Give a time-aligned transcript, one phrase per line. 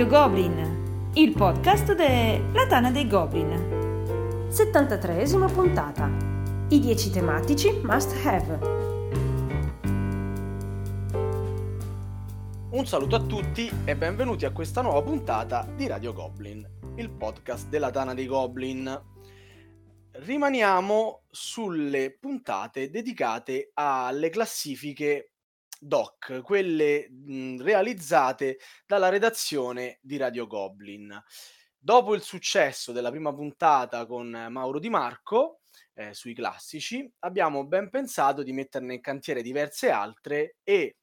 [0.00, 4.48] Radio Goblin, il podcast della Tana dei Goblin.
[4.48, 6.10] 73esima puntata.
[6.70, 8.58] I 10 tematici must have.
[12.70, 17.68] Un saluto a tutti e benvenuti a questa nuova puntata di Radio Goblin, il podcast
[17.68, 19.02] della Tana dei Goblin.
[20.12, 25.29] Rimaniamo sulle puntate dedicate alle classifiche
[25.80, 31.20] doc, quelle mh, realizzate dalla redazione di Radio Goblin.
[31.82, 35.60] Dopo il successo della prima puntata con Mauro Di Marco
[35.94, 40.96] eh, sui classici, abbiamo ben pensato di metterne in cantiere diverse altre e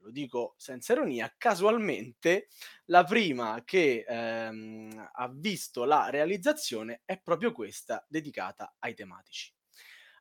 [0.00, 2.48] lo dico senza ironia, casualmente
[2.86, 9.55] la prima che ehm, ha visto la realizzazione è proprio questa dedicata ai tematici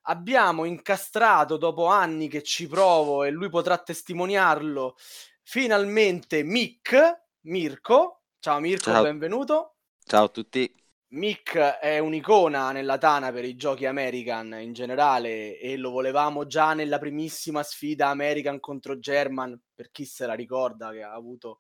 [0.06, 4.96] abbiamo incastrato dopo anni che ci provo e lui potrà testimoniarlo
[5.42, 8.24] finalmente Mick Mirko.
[8.40, 9.04] Ciao Mirko ciao.
[9.04, 9.76] benvenuto.
[10.04, 10.84] Ciao a tutti.
[11.10, 16.74] Mick è un'icona nella Tana per i giochi American in generale e lo volevamo già
[16.74, 21.60] nella primissima sfida American contro German per chi se la ricorda che ha avuto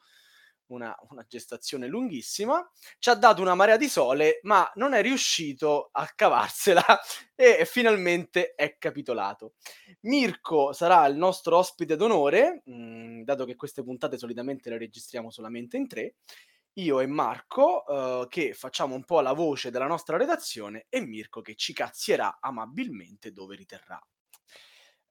[0.67, 5.89] una, una, gestazione lunghissima, ci ha dato una marea di sole, ma non è riuscito
[5.91, 6.83] a cavarsela
[7.35, 9.53] e, finalmente è capitolato.
[10.01, 15.29] Mirko sarà il nostro ospite d'onore, mh, mm, dato che queste puntate solitamente le registriamo
[15.29, 16.15] solamente in tre.
[16.77, 21.39] Io e Marco uh, che facciamo un po' la voce della nostra redazione e Mirko
[21.39, 24.01] che ci cazzierà amabilmente dove riterrà.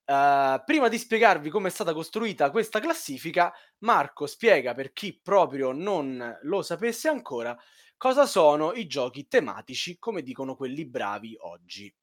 [0.07, 5.73] Uh, prima di spiegarvi come è stata costruita questa classifica, Marco spiega per chi proprio
[5.73, 7.57] non lo sapesse ancora
[7.97, 11.95] cosa sono i giochi tematici, come dicono quelli bravi oggi.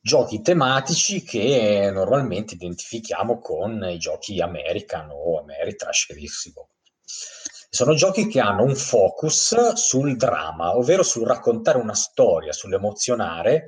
[0.00, 6.70] Giochi tematici che normalmente identifichiamo con i giochi American o Ameritrash che.
[7.70, 13.66] Sono giochi che hanno un focus sul dramma, ovvero sul raccontare una storia, sull'emozionare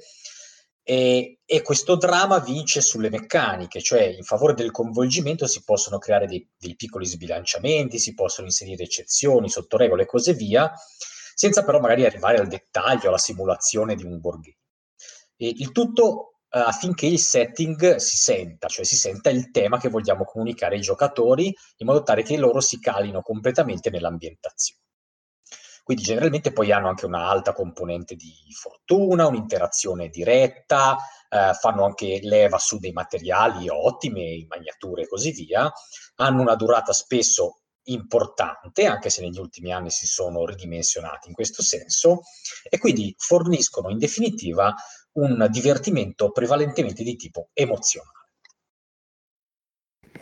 [0.88, 6.28] e, e, questo dramma vince sulle meccaniche, cioè in favore del coinvolgimento si possono creare
[6.28, 10.72] dei, dei piccoli sbilanciamenti, si possono inserire eccezioni, sottoregole e così via,
[11.34, 14.56] senza però magari arrivare al dettaglio, alla simulazione di un game.
[15.36, 19.88] E il tutto eh, affinché il setting si senta, cioè si senta il tema che
[19.88, 24.85] vogliamo comunicare ai giocatori, in modo tale che loro si calino completamente nell'ambientazione.
[25.86, 30.96] Quindi generalmente poi hanno anche una alta componente di fortuna, un'interazione diretta,
[31.28, 35.72] eh, fanno anche leva su dei materiali ottimi, magnature e così via,
[36.16, 41.62] hanno una durata spesso importante, anche se negli ultimi anni si sono ridimensionati in questo
[41.62, 42.22] senso,
[42.68, 44.74] e quindi forniscono in definitiva
[45.12, 48.25] un divertimento prevalentemente di tipo emozionale.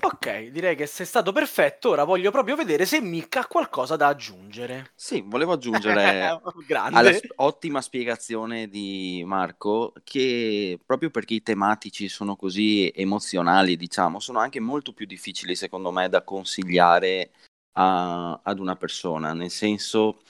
[0.04, 1.88] Ok, direi che sei stato perfetto.
[1.88, 4.92] Ora voglio proprio vedere se Mick ha qualcosa da aggiungere.
[4.94, 6.40] Sì, volevo aggiungere
[6.76, 14.40] alla ottima spiegazione di Marco che proprio perché i tematici sono così emozionali, diciamo, sono
[14.40, 17.30] anche molto più difficili secondo me da consigliare
[17.78, 20.20] a- ad una persona, nel senso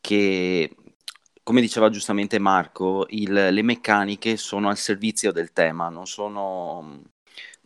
[0.00, 0.74] che
[1.42, 7.02] come diceva giustamente Marco, il- le meccaniche sono al servizio del tema, non sono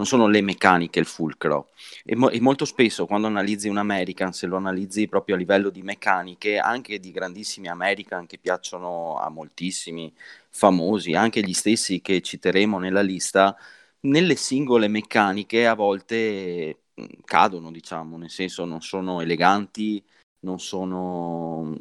[0.03, 1.71] non sono le meccaniche il fulcro.
[2.05, 5.71] E, mo- e, molto spesso quando analizzi un American, se lo analizzi proprio a livello
[5.71, 10.13] di meccaniche, anche di grandissimi American che piacciono a moltissimi
[10.51, 13.57] famosi, anche gli stessi che citeremo nella lista,
[14.01, 20.05] nelle singole meccaniche a volte mm, cadono, diciamo, nel senso non sono eleganti,
[20.41, 21.77] non sono,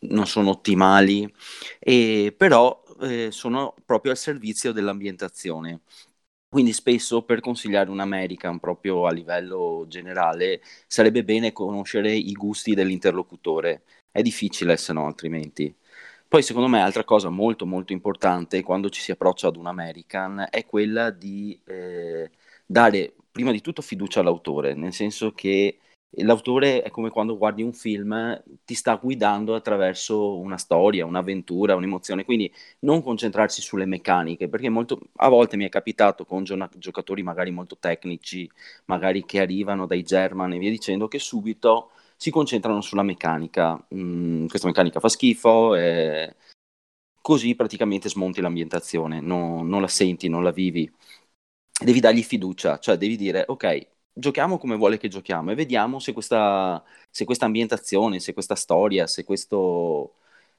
[0.00, 1.32] non sono ottimali,
[1.78, 5.82] e, però eh, sono proprio al servizio dell'ambientazione.
[6.48, 12.74] Quindi spesso per consigliare un American proprio a livello generale sarebbe bene conoscere i gusti
[12.74, 13.82] dell'interlocutore.
[14.10, 15.74] È difficile se no altrimenti.
[16.28, 20.46] Poi secondo me altra cosa molto molto importante quando ci si approccia ad un American
[20.50, 22.30] è quella di eh,
[22.64, 25.78] dare prima di tutto fiducia all'autore, nel senso che
[26.24, 32.24] l'autore è come quando guardi un film, ti sta guidando attraverso una storia, un'avventura, un'emozione,
[32.24, 37.22] quindi non concentrarsi sulle meccaniche, perché molto, a volte mi è capitato con gio- giocatori
[37.22, 38.50] magari molto tecnici,
[38.86, 44.46] magari che arrivano dai German e via dicendo, che subito si concentrano sulla meccanica, mm,
[44.46, 46.34] questa meccanica fa schifo, e
[47.20, 50.90] così praticamente smonti l'ambientazione, no, non la senti, non la vivi.
[51.78, 53.86] Devi dargli fiducia, cioè devi dire ok,
[54.18, 59.06] giochiamo come vuole che giochiamo e vediamo se questa, se questa ambientazione, se questa storia,
[59.06, 60.14] se, questo,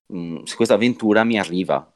[0.07, 1.91] mh, mm, se questa avventura mi arriva.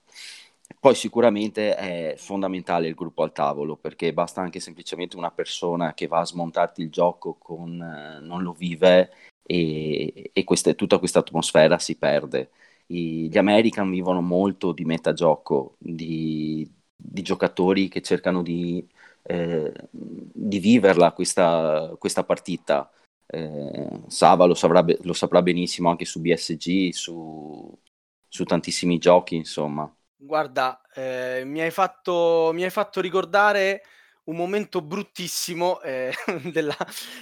[0.80, 6.08] Poi sicuramente è fondamentale il gruppo al tavolo perché basta anche semplicemente una persona che
[6.08, 9.12] va a smontarti il gioco con eh, non lo vive
[9.44, 12.52] e, e questa, tutta questa atmosfera si perde.
[12.88, 18.86] I, gli American vivono molto di metagioco, di, di giocatori che cercano di,
[19.24, 22.90] eh, di viverla questa, questa partita.
[23.26, 27.80] Eh, Sava lo saprà, lo saprà, benissimo anche su BSG, su,
[28.28, 29.94] su tantissimi giochi, insomma.
[30.16, 33.84] Guarda, eh, mi, hai fatto, mi hai fatto ricordare
[34.26, 36.14] un momento bruttissimo eh,
[36.52, 36.76] della,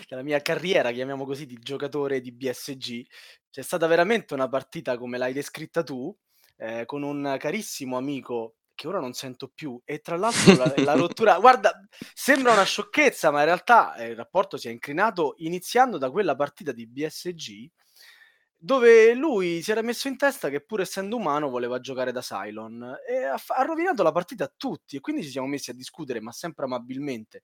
[0.08, 3.06] della, mia carriera, chiamiamo così, di giocatore di BSG.
[3.50, 6.16] C'è stata veramente una partita come l'hai descritta tu,
[6.58, 9.78] eh, con un carissimo amico che ora non sento più.
[9.84, 11.78] E tra l'altro la, la rottura, guarda,
[12.14, 16.34] sembra una sciocchezza, ma in realtà eh, il rapporto si è incrinato iniziando da quella
[16.34, 17.70] partita di BSG
[18.62, 22.98] dove lui si era messo in testa che pur essendo umano voleva giocare da Cylon
[23.08, 26.20] e ha, ha rovinato la partita a tutti e quindi ci siamo messi a discutere,
[26.20, 27.44] ma sempre amabilmente,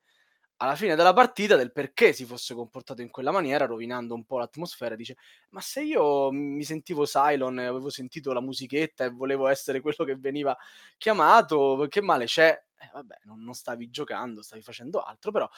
[0.58, 4.40] alla fine della partita del perché si fosse comportato in quella maniera, rovinando un po'
[4.40, 4.96] l'atmosfera.
[4.96, 5.18] Dice:
[5.50, 10.16] Ma se io mi sentivo Cylon avevo sentito la musichetta e volevo essere quello che
[10.18, 10.58] veniva
[10.98, 12.60] chiamato, che male c'è?
[12.80, 15.50] Eh, vabbè, non, non, stavi giocando, stavi facendo altro, però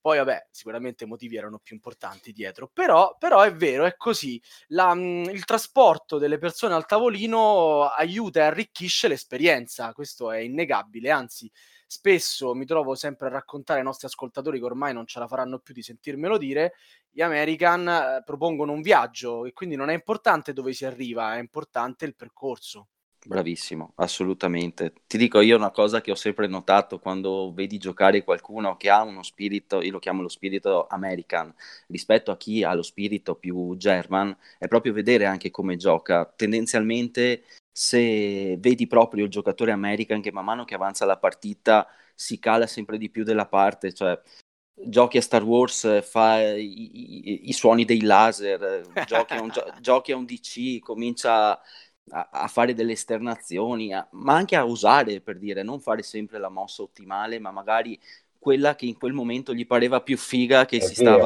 [0.00, 4.40] poi vabbè, sicuramente i motivi erano più importanti dietro, però, però è vero, è così,
[4.68, 11.10] La, mh, il trasporto delle persone al tavolino aiuta e arricchisce l'esperienza, questo è innegabile,
[11.10, 11.50] anzi
[11.86, 15.58] spesso mi trovo sempre a raccontare ai nostri ascoltatori che ormai non ce la faranno
[15.58, 16.74] più di sentirmelo dire,
[17.10, 21.40] gli American eh, propongono un viaggio e quindi non è importante dove si arriva, è
[21.40, 22.88] importante il percorso.
[23.22, 24.94] Bravissimo, assolutamente.
[25.06, 29.02] Ti dico io una cosa che ho sempre notato quando vedi giocare qualcuno che ha
[29.02, 31.54] uno spirito, io lo chiamo lo spirito American,
[31.88, 36.24] rispetto a chi ha lo spirito più German, è proprio vedere anche come gioca.
[36.34, 42.38] Tendenzialmente, se vedi proprio il giocatore American che man mano che avanza la partita si
[42.38, 44.18] cala sempre di più della parte, cioè
[44.74, 49.50] giochi a Star Wars, fa i, i, i suoni dei laser, giochi a un,
[49.80, 51.60] giochi a un DC, comincia
[52.10, 56.38] a, a fare delle esternazioni, a, ma anche a usare per dire, non fare sempre
[56.38, 57.98] la mossa ottimale, ma magari
[58.38, 61.18] quella che in quel momento gli pareva più figa che, si, vero,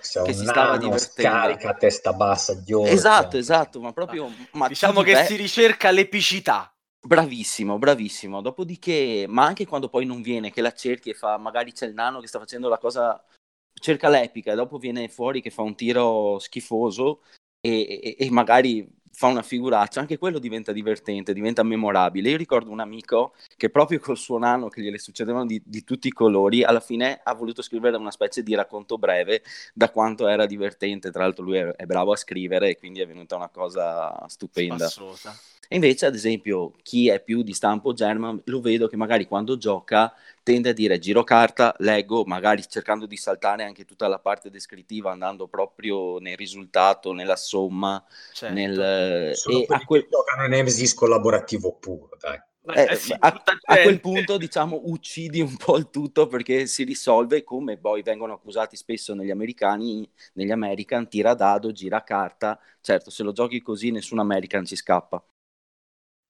[0.00, 1.38] stava, che si stava divertendo.
[1.38, 2.90] Scarica a testa bassa di orca.
[2.90, 4.28] Esatto, esatto, ma proprio...
[4.52, 6.74] Ma diciamo che si ricerca l'epicità.
[7.06, 8.40] Bravissimo, bravissimo.
[8.40, 11.94] Dopodiché, ma anche quando poi non viene, che la cerchi e fa, magari c'è il
[11.94, 13.24] nano che sta facendo la cosa,
[13.72, 17.20] cerca l'epica, e dopo viene fuori che fa un tiro schifoso
[17.60, 22.28] e, e, e magari fa una figuraccia, anche quello diventa divertente, diventa memorabile.
[22.28, 26.08] Io ricordo un amico che proprio col suo nano, che gliele succedevano di, di, tutti
[26.08, 29.42] i colori, alla fine ha voluto scrivere una specie di racconto breve
[29.72, 31.10] da quanto era divertente.
[31.10, 34.86] Tra l'altro lui è, è bravo a scrivere e quindi è venuta una cosa stupenda.
[34.86, 35.34] Spassosa.
[35.68, 39.56] E invece, ad esempio, chi è più di stampo German, lo vedo che magari quando
[39.56, 44.48] gioca tende a dire giro carta, leggo, magari cercando di saltare anche tutta la parte
[44.48, 48.54] descrittiva, andando proprio nel risultato, nella somma, certo.
[48.54, 49.34] nel...
[49.34, 50.06] Sono e a quel...
[50.08, 52.40] giocano Nemesis collaborativo puro, dai.
[52.74, 56.82] Eh, eh, sì, a, a, quel punto diciamo uccidi un po' il tutto perché si
[56.82, 63.10] risolve come poi vengono accusati spesso negli americani negli American tira dado, gira carta certo
[63.10, 65.24] se lo giochi così nessun American ci scappa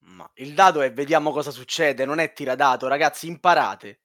[0.07, 4.01] ma il dado è vediamo cosa succede, non è tiradato, ragazzi, imparate.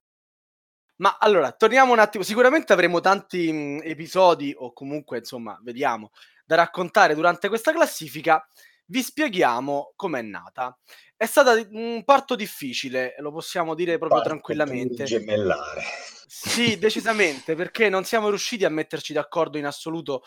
[0.98, 6.12] Ma allora, torniamo un attimo, sicuramente avremo tanti mh, episodi o comunque, insomma, vediamo,
[6.46, 8.46] da raccontare durante questa classifica.
[8.86, 10.78] Vi spieghiamo com'è nata.
[11.16, 15.06] È stato un parto difficile, lo possiamo dire proprio parto tranquillamente.
[15.06, 15.84] Gemellare.
[16.28, 20.24] Sì, decisamente, perché non siamo riusciti a metterci d'accordo in assoluto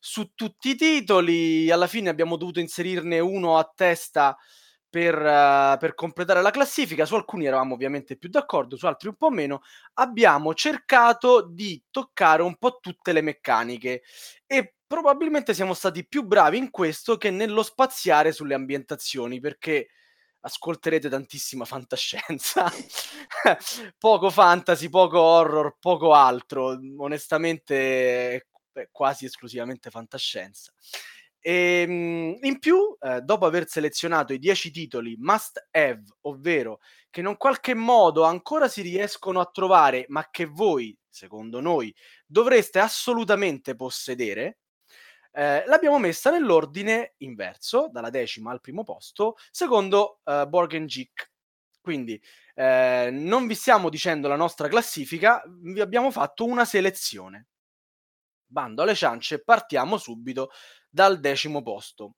[0.00, 1.70] su tutti i titoli.
[1.70, 4.36] Alla fine abbiamo dovuto inserirne uno a testa
[4.88, 7.04] per, uh, per, completare la classifica.
[7.04, 9.62] Su alcuni eravamo ovviamente più d'accordo, su altri un po' meno.
[9.94, 14.02] Abbiamo cercato di toccare un po' tutte le meccaniche
[14.46, 19.88] e probabilmente siamo stati più bravi in questo che nello spaziare sulle ambientazioni perché
[20.40, 22.70] ascolterete tantissima fantascienza,
[23.98, 26.78] poco fantasy, poco horror, poco altro.
[26.98, 30.72] Onestamente, è quasi esclusivamente fantascienza.
[31.48, 37.20] E, ehm, in più, eh, dopo aver selezionato i 10 titoli must have, ovvero che
[37.20, 41.94] in qualche modo ancora si riescono a trovare, ma che voi, secondo noi,
[42.26, 44.58] dovreste assolutamente possedere,
[45.32, 51.30] eh, l'abbiamo messa nell'ordine inverso, dalla decima al primo posto, secondo eh, Borgen Geek.
[51.80, 52.20] Quindi
[52.54, 57.46] eh, non vi stiamo dicendo la nostra classifica, vi abbiamo fatto una selezione.
[58.50, 60.50] Bando alle ciance, partiamo subito
[60.88, 62.14] dal decimo posto.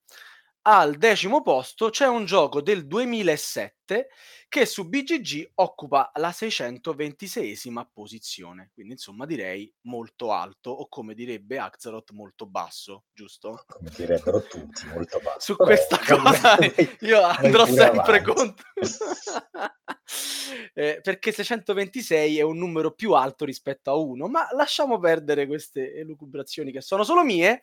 [0.62, 4.08] al decimo posto c'è un gioco del 2007
[4.50, 11.58] che su BGG occupa la 626esima posizione, quindi insomma direi molto alto o come direbbe
[11.58, 13.62] Axelot molto basso, giusto?
[13.64, 15.38] Come direbbero tutti, molto basso.
[15.38, 16.58] Su Però, questa cosa
[17.06, 18.32] io andrò sempre avanti.
[18.32, 18.66] contro.
[20.74, 25.94] eh, perché 626 è un numero più alto rispetto a 1, ma lasciamo perdere queste
[25.94, 27.62] elucubrazioni che sono solo mie.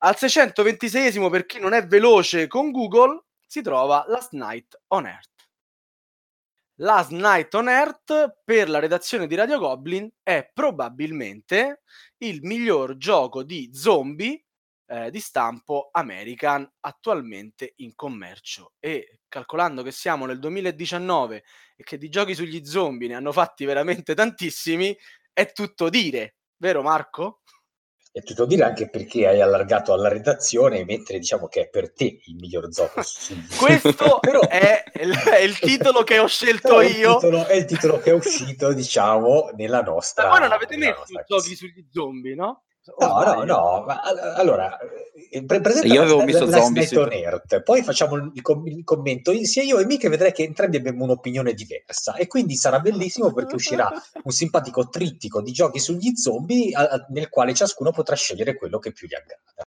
[0.00, 5.48] Al 626esimo, per chi non è veloce con Google, si trova Last Night on Earth.
[6.80, 11.82] Last Night on Earth per la redazione di Radio Goblin è probabilmente
[12.18, 14.44] il miglior gioco di zombie
[14.86, 21.98] eh, di stampo American attualmente in commercio e calcolando che siamo nel 2019 e che
[21.98, 24.96] di giochi sugli zombie ne hanno fatti veramente tantissimi,
[25.32, 27.40] è tutto dire, vero Marco?
[28.10, 32.20] È tutto dire anche perché hai allargato alla redazione, mentre diciamo che è per te
[32.24, 33.02] il miglior gioco.
[33.58, 34.40] Questo Però...
[34.40, 36.80] è, il, è, il, titolo che ho scelto io.
[36.80, 40.24] È il, titolo, è il titolo che è uscito, diciamo, nella nostra.
[40.24, 42.64] Ma voi non avete messo giochi sugli zombie, no?
[42.98, 44.00] No, no, no, ma
[44.36, 44.78] allora,
[45.30, 46.98] eh, pre- io avevo messo la, zombie su...
[46.98, 51.04] Earth, poi facciamo il, com- il, commento, sia io e Mica vedrai che entrambi abbiamo
[51.04, 53.90] un'opinione diversa e quindi sarà bellissimo perché uscirà
[54.24, 58.92] un simpatico trittico di giochi sugli zombie a- nel quale ciascuno potrà scegliere quello che
[58.92, 59.67] più gli aggrada.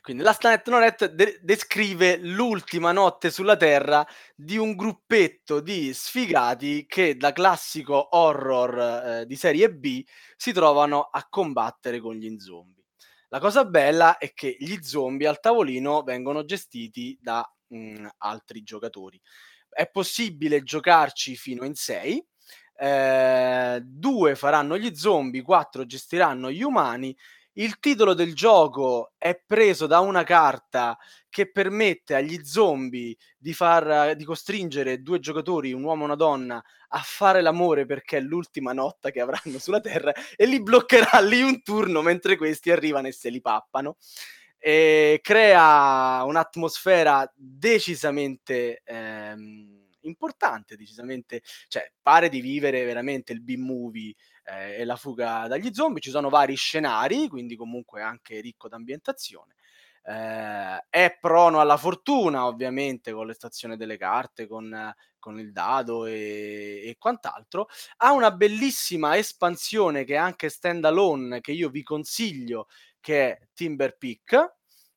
[0.00, 6.86] Quindi la Stanet Nonet de- descrive l'ultima notte sulla Terra di un gruppetto di sfigati
[6.86, 10.04] che da classico horror eh, di serie B
[10.36, 12.84] si trovano a combattere con gli zombie.
[13.28, 18.62] La cosa bella è che gli zombie al tavolino vengono gestiti da mh, mm, altri
[18.62, 19.20] giocatori.
[19.68, 22.24] È possibile giocarci fino in sei.
[22.80, 27.14] Eh, due faranno gli zombie, quattro gestiranno gli umani
[27.58, 30.96] il titolo del gioco è preso da una carta
[31.28, 36.62] che permette agli zombie di, far, di costringere due giocatori, un uomo e una donna,
[36.90, 41.42] a fare l'amore perché è l'ultima notte che avranno sulla Terra e li bloccherà lì
[41.42, 43.96] un turno mentre questi arrivano e se li pappano.
[44.60, 54.14] E crea un'atmosfera decisamente ehm, importante, decisamente, cioè pare di vivere veramente il B-movie
[54.48, 56.00] eh, e la fuga dagli zombie.
[56.00, 59.54] Ci sono vari scenari, quindi comunque anche ricco d'ambientazione.
[60.02, 66.82] Eh, è prono alla fortuna, ovviamente, con l'estazione delle carte, con, con il dado e,
[66.84, 67.68] e, quant'altro.
[67.98, 72.68] Ha una bellissima espansione che è anche stand alone, che io vi consiglio,
[73.00, 74.54] che è Timber Peak.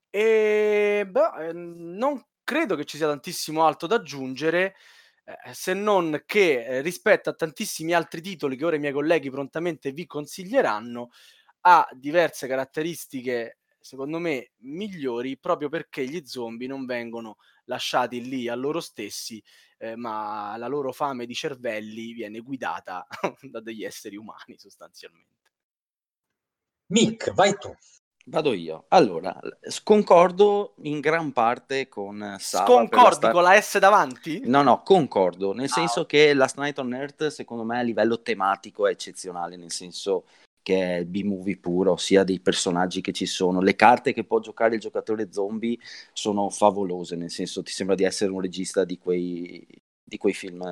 [0.09, 4.75] E beh, non credo che ci sia tantissimo altro da aggiungere.
[5.23, 9.29] Eh, se non che eh, rispetto a tantissimi altri titoli che ora i miei colleghi
[9.29, 11.11] prontamente vi consiglieranno,
[11.61, 18.55] ha diverse caratteristiche, secondo me, migliori proprio perché gli zombie non vengono lasciati lì a
[18.55, 19.41] loro stessi,
[19.77, 23.05] eh, ma la loro fame di cervelli viene guidata
[23.41, 25.29] da degli esseri umani sostanzialmente.
[26.89, 27.73] Mick, vai tu.
[28.31, 28.85] Vado io.
[28.87, 29.37] Allora,
[29.83, 32.65] concordo in gran parte con Sava.
[32.65, 33.31] Sconcordi sta...
[33.31, 34.41] con la S davanti?
[34.45, 38.21] No, no, concordo, nel ah, senso che Last Night on Earth secondo me a livello
[38.21, 40.23] tematico è eccezionale, nel senso
[40.61, 43.59] che è B-movie puro, sia dei personaggi che ci sono.
[43.59, 45.77] Le carte che può giocare il giocatore zombie
[46.13, 49.67] sono favolose, nel senso ti sembra di essere un regista di quei,
[50.01, 50.63] di quei film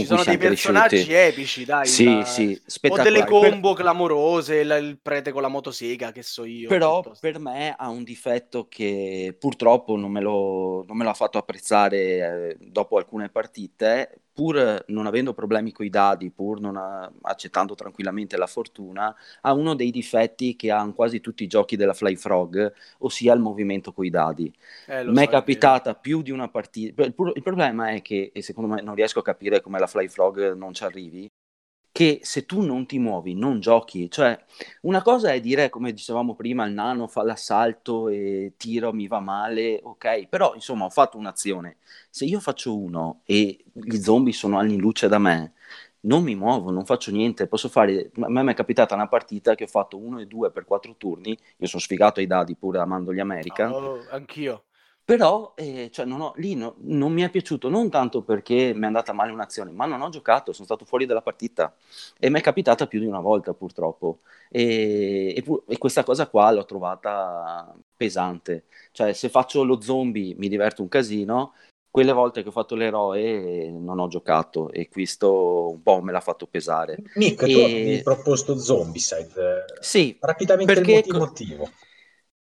[0.00, 1.12] ci sono dei personaggi cresciuti.
[1.14, 1.86] epici, dai.
[1.86, 2.24] Sì, la...
[2.24, 3.82] sì, O delle combo per...
[3.82, 6.68] clamorose, il, il, prete con la motosega, che so io.
[6.68, 7.26] Però piuttosto.
[7.26, 11.38] per me ha un difetto che purtroppo non me lo, non me lo ha fatto
[11.38, 17.10] apprezzare eh, dopo alcune partite, pur non avendo problemi con i dadi, pur non ha,
[17.22, 21.94] accettando tranquillamente la fortuna, ha uno dei difetti che hanno quasi tutti i giochi della
[21.94, 24.52] Fly Frog, ossia il movimento con i dadi.
[24.86, 27.02] Eh, Mi è capitata più di una partita.
[27.02, 30.08] Il, il, problema è che, e secondo me non riesco a capire come la Fly
[30.08, 31.30] Frog non ci arrivi,
[31.92, 34.10] che se tu non ti muovi, non giochi.
[34.10, 34.42] Cioè,
[34.82, 39.20] una cosa è dire, come dicevamo prima, il nano fa l'assalto e tiro, mi va
[39.20, 41.76] male, ok, però insomma ho fatto un'azione.
[42.08, 45.52] Se io faccio uno e gli zombie sono anni luce da me,
[46.04, 49.54] non mi muovo, non faccio niente, posso fare, a me mi è capitata una partita
[49.54, 52.78] che ho fatto uno e due per quattro turni, io sono sfigato ai dadi pure
[52.78, 53.70] amando gli American.
[53.70, 54.64] Oh, anch'io.
[55.04, 58.82] Però eh, cioè, non ho, lì no, non mi è piaciuto non tanto perché mi
[58.82, 61.74] è andata male un'azione, ma non ho giocato, sono stato fuori dalla partita
[62.18, 64.20] e mi è capitata più di una volta purtroppo.
[64.48, 68.64] E, e, e, questa cosa qua l'ho trovata pesante.
[68.92, 71.54] Cioè, se faccio lo zombie mi diverto un casino,
[71.90, 76.20] quelle volte che ho fatto l'eroe non ho giocato e questo un po' me l'ha
[76.20, 76.96] fatto pesare.
[77.16, 77.52] Nick, e...
[77.52, 79.64] tu mi hai proposto Zombicide.
[79.80, 81.02] Sì, rapidamente perché...
[81.04, 81.68] il motivo.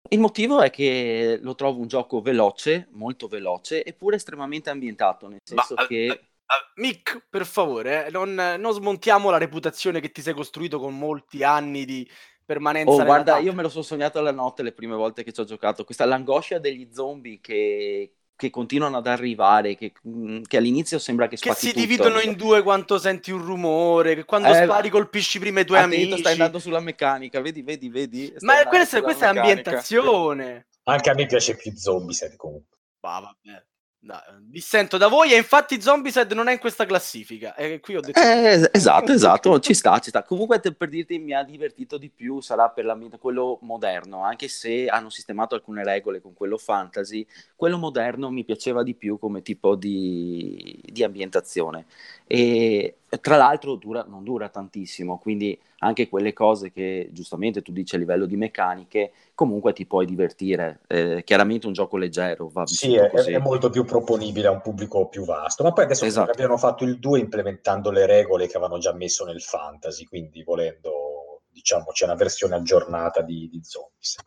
[0.10, 5.40] Il motivo è che lo trovo un gioco veloce, molto veloce, eppure estremamente ambientato, nel
[5.44, 6.08] senso Ma, che...
[6.10, 10.80] Uh, uh, Mick, per favore, eh, non, non, smontiamo la reputazione che ti sei costruito
[10.80, 12.10] con molti anni di
[12.44, 12.92] permanenza.
[12.92, 15.46] Oh, guarda, io me lo sono sognato alla notte le prime volte che ci ho
[15.46, 15.84] giocato.
[15.84, 21.36] Questa l'angoscia degli zombie che, che continuano ad arrivare, che, mm, che, all'inizio sembra che
[21.36, 21.80] Che si tutto.
[21.82, 25.80] dividono in due quando senti un rumore, che quando eh, spari colpisci prima i tuoi
[25.80, 26.20] attento, amici.
[26.20, 28.34] stai andando sulla meccanica, vedi, vedi, vedi.
[28.40, 30.68] Ma questa, questa è ambientazione.
[30.84, 32.78] Anche a me piace più Zombie comunque.
[33.02, 33.66] Bah, vabbè.
[34.02, 37.54] No, dissento da voi e infatti Zombicide non è in questa classifica.
[37.56, 38.18] E ho detto...
[38.18, 40.24] Eh, esatto, esatto, ci sta, ci sta.
[40.24, 44.88] Comunque per dirti mi ha divertito di più sarà per l'ambiente quello moderno, anche se
[44.88, 47.28] hanno sistemato alcune regole con quello fantasy,
[47.58, 51.86] quello moderno mi piaceva di più come tipo di, di ambientazione.
[52.26, 57.96] E tra l'altro dura, non dura tantissimo, quindi anche quelle cose che giustamente tu dici
[57.96, 60.82] a livello di meccaniche, comunque ti puoi divertire.
[60.88, 65.08] Eh, chiaramente un gioco leggero va Sì, è, è, molto più proponibile a un pubblico
[65.08, 66.32] più vasto, ma poi adesso esatto.
[66.32, 71.44] abbiano fatto il 2 implementando le regole che avevano già messo nel fantasy, quindi volendo,
[71.50, 74.18] diciamo, c'è una versione aggiornata di, di Zombies.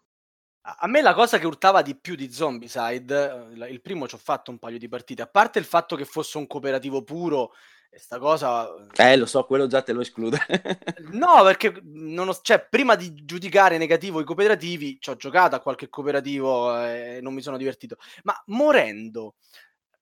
[0.64, 4.18] A me la cosa che urtava di più di Zombicide, eh, il primo ci ho
[4.18, 7.52] fatto un paio di partite, a parte il fatto che fosse un cooperativo puro
[7.94, 8.70] e sta cosa...
[8.96, 10.38] Eh, lo so, quello già te lo esclude.
[11.12, 15.60] no, perché non ho, cioè, prima di giudicare negativo i cooperativi, ci ho giocato a
[15.60, 17.98] qualche cooperativo e non mi sono divertito.
[18.22, 19.34] Ma morendo,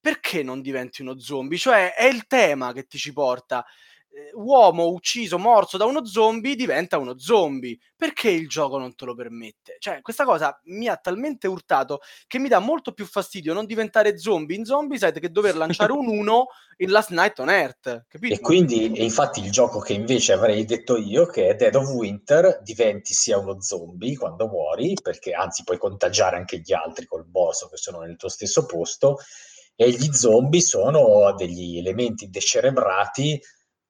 [0.00, 1.58] perché non diventi uno zombie?
[1.58, 3.66] Cioè, è il tema che ti ci porta.
[4.12, 7.78] Eh, uomo ucciso, morso da uno zombie diventa uno zombie.
[7.96, 9.76] Perché il gioco non te lo permette?
[9.78, 14.18] Cioè, questa cosa mi ha talmente urtato che mi dà molto più fastidio non diventare
[14.18, 16.46] zombie in Zombicide che dover lanciare un 1
[16.78, 18.06] in Last Night on Earth.
[18.08, 18.34] Capito?
[18.34, 21.88] E quindi, e infatti, il gioco che invece avrei detto io, che è Dead of
[21.90, 27.26] Winter, diventi sia uno zombie quando muori, perché anzi puoi contagiare anche gli altri col
[27.26, 29.18] boss che sono nel tuo stesso posto,
[29.76, 33.40] e gli zombie sono degli elementi decerebrati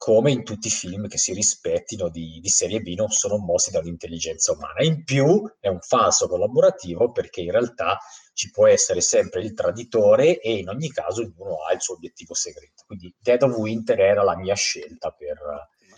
[0.00, 3.70] come in tutti i film che si rispettino di, di, serie B non sono mossi
[3.70, 4.82] dall'intelligenza umana.
[4.82, 7.98] In più è un falso collaborativo perché in realtà
[8.32, 12.32] ci può essere sempre il traditore e in ogni caso ognuno ha il suo obiettivo
[12.32, 12.84] segreto.
[12.86, 15.38] Quindi Dead of Winter era la mia scelta per,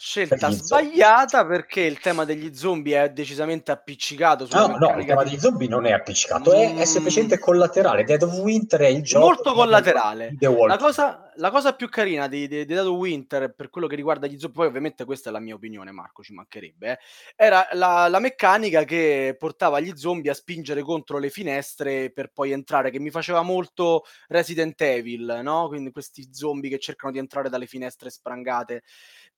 [0.05, 1.57] Scelta sbagliata zombie.
[1.57, 4.49] perché il tema degli zombie è decisamente appiccicato.
[4.51, 6.55] No, no, il tema degli zombie non è appiccicato, mm.
[6.55, 6.83] è, è, mm.
[6.83, 8.03] semplicemente collaterale.
[8.03, 9.27] Dead of Winter è il gioco.
[9.27, 10.37] Molto collaterale.
[10.67, 13.95] La cosa, la cosa, più carina di, di, di, Dead of Winter per quello che
[13.95, 16.99] riguarda gli zombie, poi ovviamente questa è la mia opinione, Marco, ci mancherebbe, eh,
[17.37, 22.51] era la, la, meccanica che portava gli zombie a spingere contro le finestre per poi
[22.51, 25.69] entrare, che mi faceva molto Resident Evil, no?
[25.69, 28.83] Quindi questi zombie che cercano di entrare dalle finestre sprangate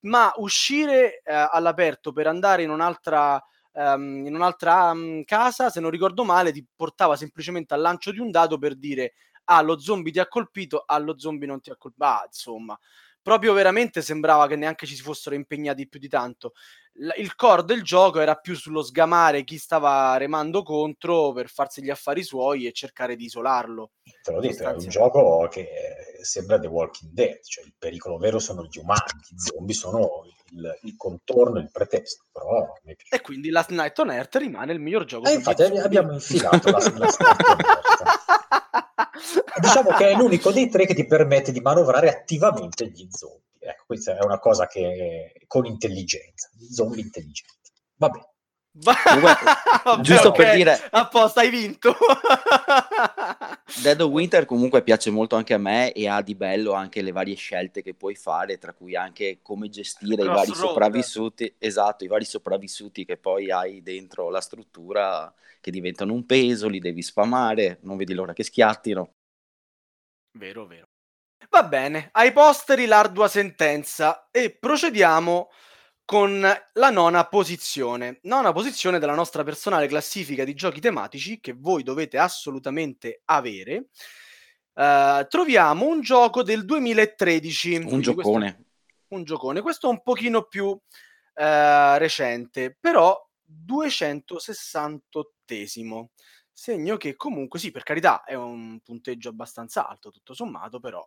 [0.05, 3.41] ma uscire eh, all'aperto per andare in un'altra,
[3.73, 8.19] um, in un'altra um, casa, se non ricordo male, ti portava semplicemente al lancio di
[8.19, 9.13] un dado per dire
[9.45, 12.03] ah, lo zombie ti ha colpito, ah, zombie non ti ha colpito.
[12.05, 12.77] Ah, insomma,
[13.21, 16.53] proprio veramente sembrava che neanche ci si fossero impegnati più di tanto
[17.17, 21.89] il core del gioco era più sullo sgamare chi stava remando contro per farsi gli
[21.89, 23.91] affari suoi e cercare di isolarlo.
[24.23, 25.67] Te l'ho detto, è un gioco che
[26.21, 30.79] sembra The Walking Dead, cioè il pericolo vero sono gli umani, gli zombie sono il,
[30.83, 32.73] il contorno, il pretesto, però
[33.09, 35.27] E quindi Last Night on Earth rimane il miglior gioco.
[35.27, 38.23] Eh, infatti abbiamo infilato la, la Last Night on Earth.
[39.59, 43.43] diciamo che è l'unico dei tre che ti permette di manovrare attivamente gli zombie.
[43.67, 47.71] Ecco, questa è una cosa che con intelligenza, zombie intelligenti.
[47.95, 48.19] Vabbè.
[48.83, 49.35] Comunque,
[50.03, 50.45] giusto okay.
[50.45, 51.95] per dire apposta hai vinto
[53.81, 57.13] Dead of Winter comunque piace molto anche a me e ha di bello anche le
[57.13, 62.07] varie scelte che puoi fare tra cui anche come gestire i vari sopravvissuti esatto i
[62.07, 67.79] vari sopravvissuti che poi hai dentro la struttura che diventano un peso li devi spamare
[67.83, 69.09] non vedi l'ora che schiattino
[70.37, 70.87] vero vero
[71.55, 75.49] Va bene, ai posteri l'ardua sentenza e procediamo
[76.03, 78.19] con la nona posizione.
[78.23, 83.85] Nona posizione della nostra personale classifica di giochi tematici che voi dovete assolutamente avere.
[84.73, 87.75] Uh, troviamo un gioco del 2013.
[87.85, 88.53] Un giocone.
[88.53, 89.61] Questo, un giocone.
[89.61, 90.81] Questo è un pochino più uh,
[91.33, 93.17] recente, però
[93.65, 96.07] 268esimo.
[96.57, 101.05] Segno che comunque sì, per carità, è un punteggio abbastanza alto, tutto sommato, però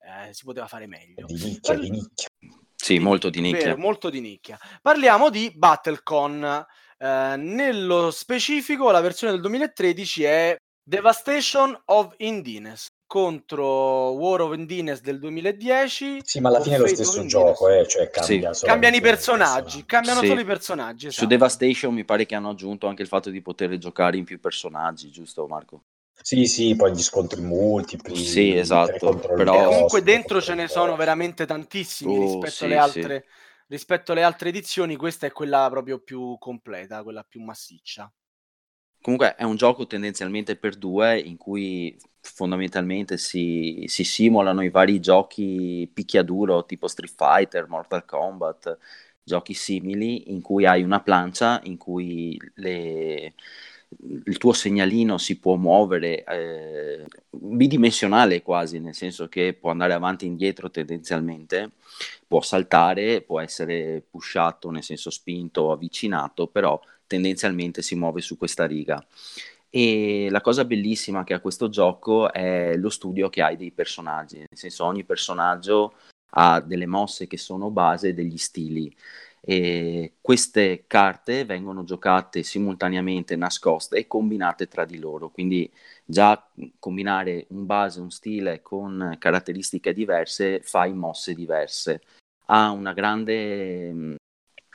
[0.00, 1.26] eh, si poteva fare meglio.
[1.26, 2.28] Di nicchia, di nicchia.
[2.76, 3.70] Sì, molto di nicchia.
[3.70, 4.56] Vero, molto di nicchia.
[4.80, 6.64] Parliamo di Battlecon.
[6.96, 12.86] Eh, nello specifico, la versione del 2013 è Devastation of Indines.
[13.14, 16.22] Contro War of Endines del 2010.
[16.24, 18.66] Sì, ma alla fine è lo stesso gioco, eh, cioè cambia sì.
[18.66, 20.26] cambiano i personaggi, cambiano sì.
[20.26, 21.06] solo i personaggi.
[21.06, 21.22] Esatto.
[21.22, 24.40] Su Devastation mi pare che hanno aggiunto anche il fatto di poter giocare in più
[24.40, 25.84] personaggi, giusto Marco?
[26.20, 28.16] Sì, sì, poi gli scontri multipli.
[28.16, 29.14] Sì, esatto.
[29.14, 29.64] Però...
[29.64, 33.24] Comunque dentro ce ne sono veramente tantissimi oh, rispetto, sì, alle altre,
[33.68, 34.96] rispetto alle altre edizioni.
[34.96, 38.12] Questa è quella proprio più completa, quella più massiccia.
[39.04, 44.98] Comunque è un gioco tendenzialmente per due in cui fondamentalmente si, si simulano i vari
[44.98, 48.78] giochi picchiaduro tipo Street Fighter, Mortal Kombat,
[49.22, 53.34] giochi simili in cui hai una plancia in cui le,
[54.24, 60.24] il tuo segnalino si può muovere eh, bidimensionale quasi, nel senso che può andare avanti
[60.24, 61.72] e indietro tendenzialmente,
[62.26, 68.66] può saltare, può essere pushato, nel senso spinto avvicinato, però tendenzialmente si muove su questa
[68.66, 69.04] riga.
[69.70, 74.38] E la cosa bellissima che ha questo gioco è lo studio che hai dei personaggi,
[74.38, 75.94] nel senso ogni personaggio
[76.36, 78.94] ha delle mosse che sono base degli stili.
[79.46, 85.70] E queste carte vengono giocate simultaneamente nascoste e combinate tra di loro, quindi
[86.04, 92.00] già combinare un base, un stile con caratteristiche diverse fai mosse diverse.
[92.46, 94.16] Ha una grande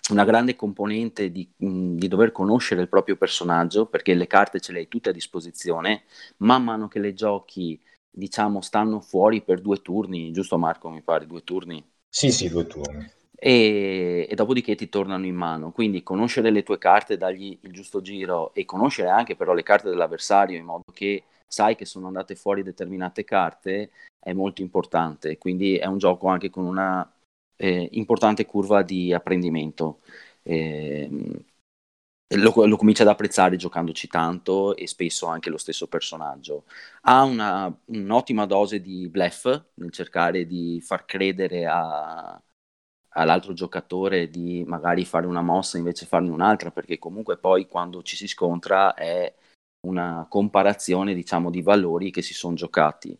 [0.09, 4.79] una grande componente di, di, dover conoscere il proprio personaggio, perché le carte ce le
[4.79, 6.03] hai tutte a disposizione,
[6.37, 11.25] man mano che le giochi, diciamo, stanno fuori per due turni, giusto Marco, mi pare,
[11.25, 11.83] due turni?
[12.09, 13.09] Sì, sì, due turni.
[13.41, 18.01] E, e dopodiché ti tornano in mano, quindi conoscere le tue carte, dargli il giusto
[18.01, 22.35] giro e conoscere anche però le carte dell'avversario in modo che sai che sono andate
[22.35, 27.09] fuori determinate carte è molto importante, quindi è un gioco anche con una
[27.59, 29.99] eh, importante curva di apprendimento.
[30.43, 31.09] Eh,
[32.37, 36.65] lo, lo, comincia ad apprezzare giocandoci tanto e spesso anche lo stesso personaggio.
[37.03, 39.45] Ha una, un'ottima dose di bluff
[39.75, 42.41] nel cercare di far credere a,
[43.09, 48.15] all'altro giocatore di magari fare una mossa invece farne un'altra, perché comunque poi quando ci
[48.15, 49.33] si scontra è
[49.87, 53.17] una comparazione diciamo di valori che si sono giocati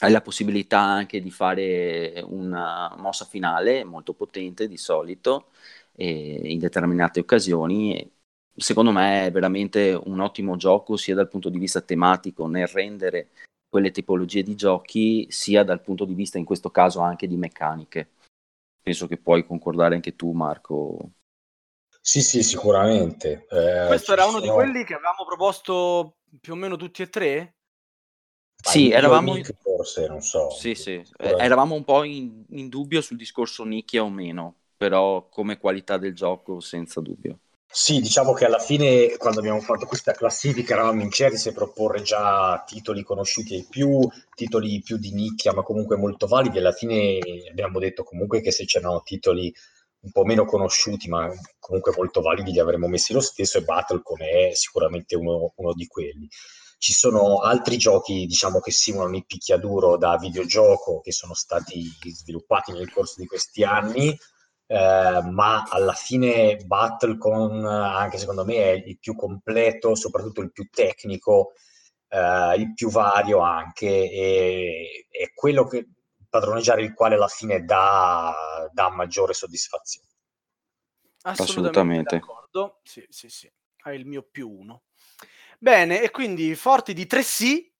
[0.00, 5.50] hai la possibilità anche di fare una mossa finale molto potente di solito
[5.96, 8.12] in determinate occasioni.
[8.56, 13.28] Secondo me è veramente un ottimo gioco sia dal punto di vista tematico nel rendere
[13.68, 18.10] quelle tipologie di giochi, sia dal punto di vista in questo caso anche di meccaniche.
[18.80, 21.10] Penso che puoi concordare anche tu, Marco.
[22.00, 23.46] Sì, sì, sicuramente.
[23.50, 24.44] Eh, Questo era uno sono...
[24.44, 27.53] di quelli che avevamo proposto più o meno tutti e tre?
[28.70, 29.36] Sì, eravamo...
[29.36, 29.44] In...
[29.60, 30.50] Forse, non so.
[30.50, 30.92] Sì, sì.
[30.92, 35.98] Eh, eravamo un po' in, in, dubbio sul discorso nicchia o meno, però come qualità
[35.98, 37.38] del gioco senza dubbio.
[37.66, 42.62] Sì, diciamo che alla fine quando abbiamo fatto questa classifica eravamo incerti se proporre già
[42.64, 46.58] titoli conosciuti ai più, titoli più di nicchia ma comunque molto validi.
[46.58, 47.18] Alla fine
[47.50, 49.52] abbiamo detto comunque che se c'erano titoli
[50.02, 54.18] un po' meno conosciuti ma comunque molto validi li avremmo messi lo stesso e Battlecom
[54.18, 56.28] è sicuramente uno, uno di quelli.
[56.84, 62.72] Ci sono altri giochi, diciamo, che simulano il picchiaduro da videogioco che sono stati sviluppati
[62.72, 64.10] nel corso di questi anni,
[64.66, 70.68] eh, ma alla fine Battlecon, anche secondo me, è il più completo, soprattutto il più
[70.68, 71.52] tecnico,
[72.08, 75.88] eh, il più vario anche, e, è quello che
[76.28, 80.08] padroneggiare il quale alla fine dà, dà maggiore soddisfazione.
[81.22, 82.18] Assolutamente, Assolutamente.
[82.18, 82.80] d'accordo.
[82.82, 83.50] Sì, sì, sì.
[83.84, 84.82] Hai il mio più uno.
[85.58, 87.70] Bene, e quindi forti di tre sì,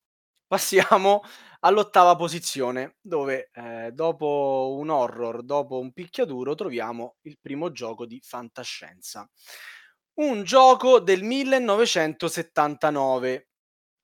[0.47, 1.23] passiamo
[1.61, 8.21] all'ottava posizione, dove eh, dopo un horror, dopo un picchiaduro, troviamo il primo gioco di
[8.23, 9.29] fantascienza.
[10.15, 13.49] Un gioco del 1979,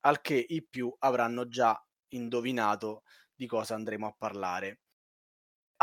[0.01, 1.79] al che i più avranno già
[2.09, 3.03] indovinato
[3.33, 4.79] di cosa andremo a parlare.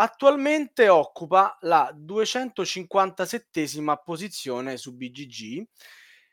[0.01, 5.67] Attualmente occupa la 257 posizione su BGG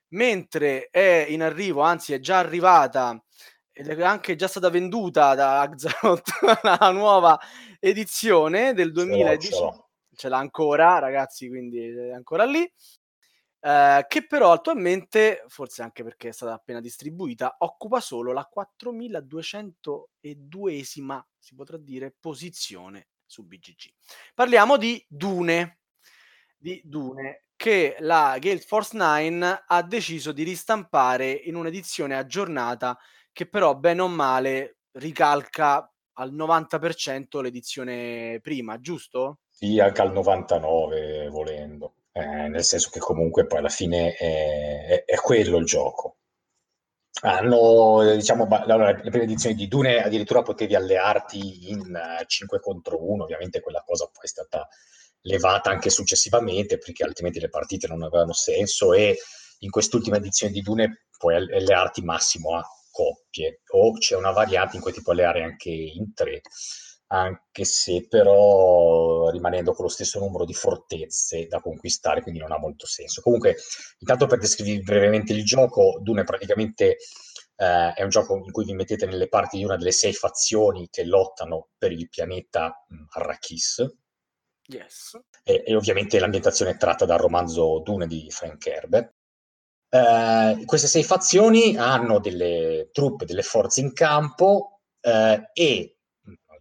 [0.09, 3.21] mentre è in arrivo, anzi è già arrivata
[3.71, 6.29] ed è anche già stata venduta da Axaroth
[6.63, 7.37] la nuova
[7.79, 12.71] edizione del 2018 ce l'ha ancora ragazzi quindi è ancora lì.
[13.59, 21.19] Eh, che però attualmente forse anche perché è stata appena distribuita occupa solo la 4202esima
[21.39, 23.91] si potrà dire posizione su BGG
[24.35, 25.79] parliamo di Dune.
[26.57, 32.97] Di Dune che la Gale Force 9 ha deciso di ristampare in un'edizione aggiornata
[33.31, 39.39] che però bene o male ricalca al 90% l'edizione prima, giusto?
[39.49, 45.03] Sì, anche al 99 volendo, eh, nel senso che comunque poi alla fine è, è,
[45.05, 46.17] è quello il gioco.
[47.21, 53.23] hanno, diciamo, allora, le prime edizioni di Dune addirittura potevi allearti in 5 contro 1,
[53.23, 54.67] ovviamente quella cosa poi è stata
[55.25, 59.17] levata anche successivamente perché altrimenti le partite non avevano senso e
[59.59, 64.81] in quest'ultima edizione di Dune puoi allearti massimo a coppie o c'è una variante in
[64.81, 66.41] cui ti puoi alleare anche in tre
[67.07, 72.57] anche se però rimanendo con lo stesso numero di fortezze da conquistare, quindi non ha
[72.57, 73.21] molto senso.
[73.21, 73.57] Comunque,
[73.99, 76.97] intanto per descrivere brevemente il gioco, Dune praticamente
[77.57, 80.87] eh, è un gioco in cui vi mettete nelle parti di una delle sei fazioni
[80.89, 83.85] che lottano per il pianeta Arrakis,
[84.67, 85.19] Yes.
[85.43, 89.13] E, e, ovviamente l'ambientazione è tratta dal romanzo Dune di Frank Herbert.
[89.89, 95.95] Eh, queste sei fazioni hanno delle truppe, delle forze in campo eh, e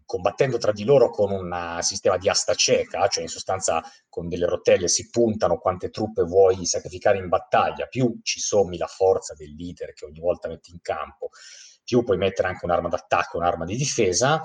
[0.04, 4.46] combattendo tra di loro con un sistema di asta cieca, cioè in sostanza con delle
[4.46, 9.54] rotelle si puntano quante truppe vuoi sacrificare in battaglia, più ci sommi la forza del
[9.54, 11.30] leader che ogni volta metti in campo
[11.84, 14.40] più puoi mettere anche un'arma d'attacco, un'arma di difesa,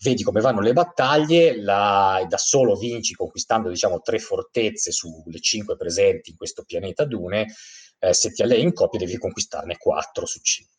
[0.00, 5.76] vedi come vanno le battaglie, la, da solo vinci conquistando diciamo tre fortezze sulle cinque
[5.76, 7.52] presenti in questo pianeta Dune,
[7.98, 10.72] eh, se ti allei in coppia devi conquistarne quattro su cinque.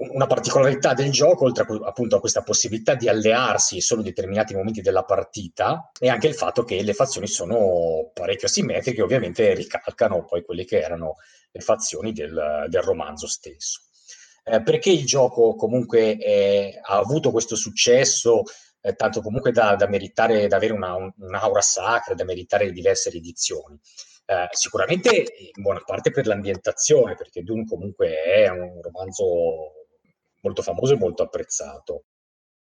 [0.00, 4.54] Una particolarità del gioco, oltre a, appunto a questa possibilità di allearsi solo in determinati
[4.54, 10.24] momenti della partita, è anche il fatto che le fazioni sono parecchio asimmetriche, ovviamente ricalcano
[10.24, 11.16] poi quelle che erano
[11.50, 13.82] le fazioni del, del romanzo stesso.
[14.44, 18.42] Eh, perché il gioco comunque è, ha avuto questo successo,
[18.80, 23.10] eh, tanto comunque da, da, meritare, da avere una, un, un'aura sacra, da meritare diverse
[23.10, 23.78] edizioni?
[24.26, 25.10] Eh, sicuramente
[25.54, 29.24] in buona parte per l'ambientazione, perché Dune comunque è un romanzo
[30.42, 32.04] molto famoso e molto apprezzato.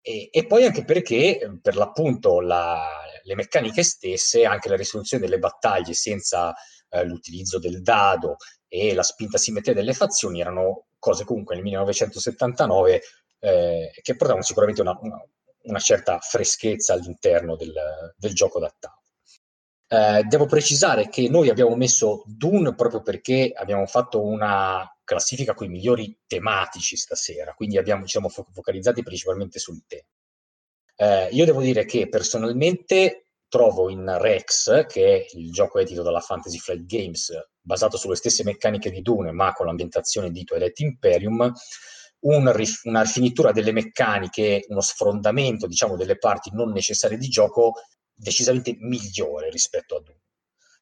[0.01, 2.89] E, e poi anche perché, per l'appunto, la,
[3.23, 6.53] le meccaniche stesse, anche la risoluzione delle battaglie senza
[6.89, 13.03] eh, l'utilizzo del dado e la spinta simmetria delle fazioni erano cose comunque nel 1979
[13.41, 15.21] eh, che portavano sicuramente una, una,
[15.63, 17.75] una, certa freschezza all'interno del,
[18.17, 19.01] del gioco da tavolo.
[19.89, 25.67] Eh, devo precisare che noi abbiamo messo Dune proprio perché abbiamo fatto una classifica con
[25.67, 30.07] i migliori tematici stasera, quindi abbiamo, ci siamo focalizzati principalmente sul tema.
[30.95, 36.21] Eh, io devo dire che personalmente trovo in Rex, che è il gioco edito dalla
[36.21, 41.53] Fantasy Flight Games, basato sulle stesse meccaniche di Dune, ma con l'ambientazione di Twilight Imperium,
[42.21, 47.75] un rif- una rifinitura delle meccaniche, uno sfrondamento, diciamo, delle parti non necessarie di gioco
[48.15, 50.21] decisamente migliore rispetto a Dune.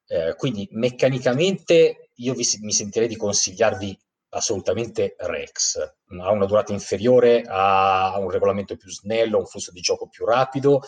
[0.06, 3.96] Eh, quindi meccanicamente io vi, mi sentirei di consigliarvi
[4.30, 5.76] assolutamente Rex.
[5.78, 10.82] Ha una durata inferiore, ha un regolamento più snello, un flusso di gioco più rapido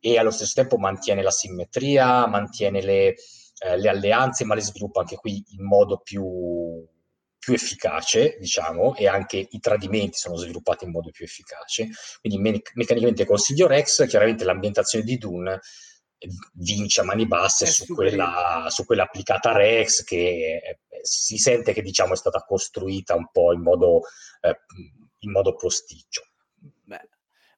[0.00, 3.14] e allo stesso tempo mantiene la simmetria, mantiene le,
[3.58, 6.24] eh, le alleanze, ma le sviluppa anche qui in modo più,
[7.38, 11.88] più efficace, diciamo, e anche i tradimenti sono sviluppati in modo più efficace.
[12.20, 15.60] Quindi me- meccanicamente consiglio Rex, chiaramente l'ambientazione di Dune
[16.54, 21.72] vince a mani basse su quella, su quella, applicata a Rex che eh, si sente
[21.72, 24.00] che diciamo è stata costruita un po' in modo,
[24.40, 24.58] eh,
[25.20, 26.27] in modo posticcio.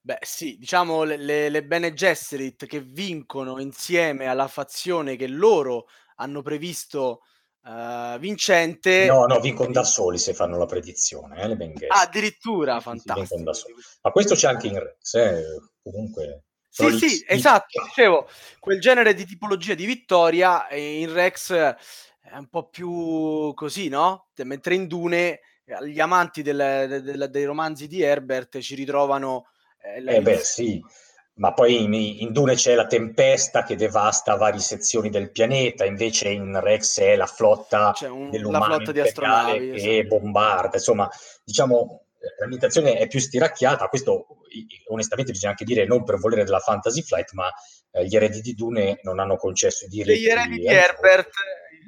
[0.02, 5.88] Beh, sì, diciamo le, le, le Bene Gesserit che vincono insieme alla fazione che loro
[6.16, 7.20] hanno previsto
[7.64, 9.06] uh, vincente.
[9.06, 13.52] No, no, vincono da soli se fanno la predizione, eh, le Ben Ah, addirittura, fantastico.
[14.00, 15.44] Ma questo c'è anche in Rex, eh,
[15.82, 16.44] comunque.
[16.72, 18.28] Sì, sì, sì, esatto, dicevo,
[18.60, 24.28] quel genere di tipologia di vittoria in Rex è un po' più così, no?
[24.44, 25.40] Mentre in Dune
[25.82, 29.48] gli amanti del, del, dei romanzi di Herbert ci ritrovano
[29.82, 30.82] eh, eh beh, sì,
[31.34, 36.28] ma poi in, in, Dune c'è la tempesta che devasta varie sezioni del pianeta, invece
[36.28, 40.18] in Rex è la flotta un, dell'umano la flotta di astronavi che esatto.
[40.18, 41.08] bombarda, insomma,
[41.44, 42.04] diciamo
[42.38, 44.26] l'ambientazione è più stiracchiata, questo
[44.88, 47.50] onestamente bisogna anche dire non per volere della Fantasy Flight, ma
[47.92, 50.16] eh, gli eredi di Dune non hanno concesso di dire...
[50.16, 51.30] Gli eredi di Herbert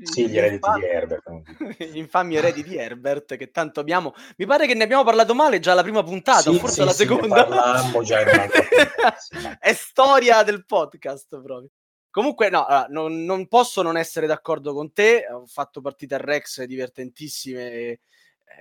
[0.02, 1.30] sì, gli eredi infami, di Herbert.
[1.78, 4.14] gli infami eredi di Herbert che tanto abbiamo.
[4.36, 6.92] Mi pare che ne abbiamo parlato male già alla prima puntata, sì, forse sì, alla
[6.92, 7.46] seconda.
[7.46, 11.70] Parlammo già in puntata, È storia del podcast proprio.
[12.10, 15.26] Comunque, no, non, non, posso non essere d'accordo con te.
[15.30, 18.00] Ho fatto partite a Rex divertentissime eh,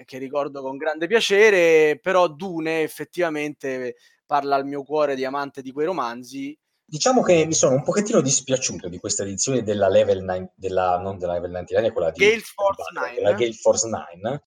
[0.06, 5.72] che ricordo con grande piacere, però Dune effettivamente parla al mio cuore di amante di
[5.74, 6.58] quei romanzi
[6.92, 11.18] Diciamo che mi sono un pochettino dispiaciuto di questa edizione della Level 9, della, non
[11.18, 14.44] della Level 99, quella di Gale Force 9, della Gale Force 9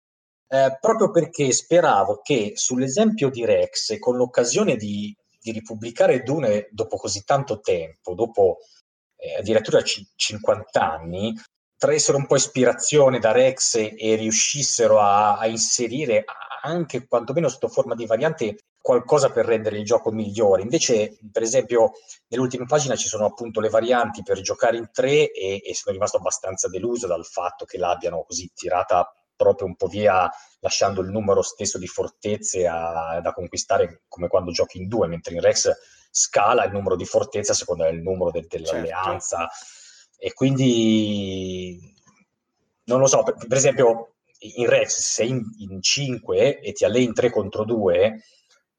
[0.50, 6.98] eh, proprio perché speravo che sull'esempio di Rex, con l'occasione di, di ripubblicare Dune dopo
[6.98, 8.58] così tanto tempo, dopo
[9.16, 11.34] eh, addirittura c- 50 anni,
[11.78, 16.26] traessero un po' ispirazione da Rex e, e riuscissero a, a, inserire
[16.64, 20.62] anche quantomeno sotto forma di variante qualcosa per rendere il gioco migliore.
[20.62, 21.94] Invece, per esempio,
[22.28, 26.18] nell'ultima pagina ci sono appunto le varianti per giocare in tre e, e sono rimasto
[26.18, 31.42] abbastanza deluso dal fatto che l'abbiano così tirata proprio un po' via, lasciando il numero
[31.42, 35.72] stesso di fortezze a, da conquistare come quando giochi in due, mentre in Rex
[36.12, 39.38] scala il numero di fortezze a seconda del numero de- dell'alleanza.
[39.38, 40.18] Certo.
[40.18, 41.80] E quindi
[42.84, 46.84] non lo so, per, per esempio in Rex se sei in, in 5 e ti
[46.84, 48.22] alleni 3 contro 2,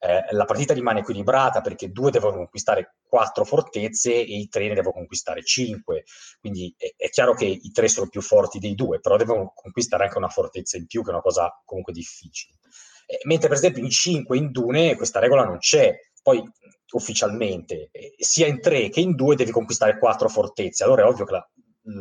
[0.04, 4.74] eh, la partita rimane equilibrata perché due devono conquistare quattro fortezze e i tre ne
[4.74, 6.04] devono conquistare cinque.
[6.38, 10.04] Quindi è, è, chiaro che i tre sono più forti dei due, però devono conquistare
[10.04, 12.58] anche una fortezza in più, che è una cosa comunque difficile.
[13.06, 15.94] Eh, mentre per esempio in 5 in Dune questa regola non c'è.
[16.22, 16.42] Poi
[16.92, 20.84] ufficialmente, eh, sia in 3 che in 2 devi conquistare quattro fortezze.
[20.84, 21.50] Allora è ovvio che la,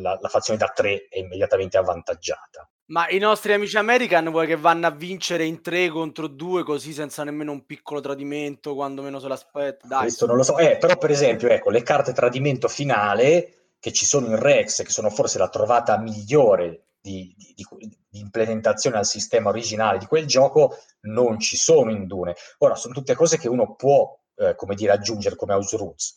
[0.01, 2.69] la, la fazione da 3 è immediatamente avvantaggiata.
[2.85, 6.91] Ma i nostri amici American vuoi che vanno a vincere in 3 contro 2 così
[6.91, 9.87] senza nemmeno un piccolo tradimento quando meno se l'aspetta?
[9.87, 10.01] Dai.
[10.01, 10.57] Questo non lo so.
[10.57, 14.89] Eh, però per esempio, ecco, le carte tradimento finale che ci sono in Rex, che
[14.89, 20.25] sono forse la trovata migliore di, di, di, di, implementazione al sistema originale di quel
[20.25, 22.35] gioco, non ci sono in Dune.
[22.59, 26.15] Ora, sono tutte cose che uno può, eh, come dire, aggiungere come house roots.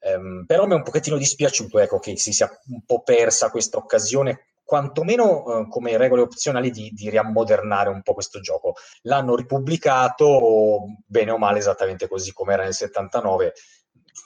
[0.00, 3.78] Um, però mi è un pochettino dispiaciuto ecco, che si sia un po' persa questa
[3.78, 8.74] occasione quantomeno eh, come regole opzionali di, di riammodernare un po' questo gioco.
[9.02, 13.52] L'hanno ripubblicato bene o male esattamente così come era nel 79.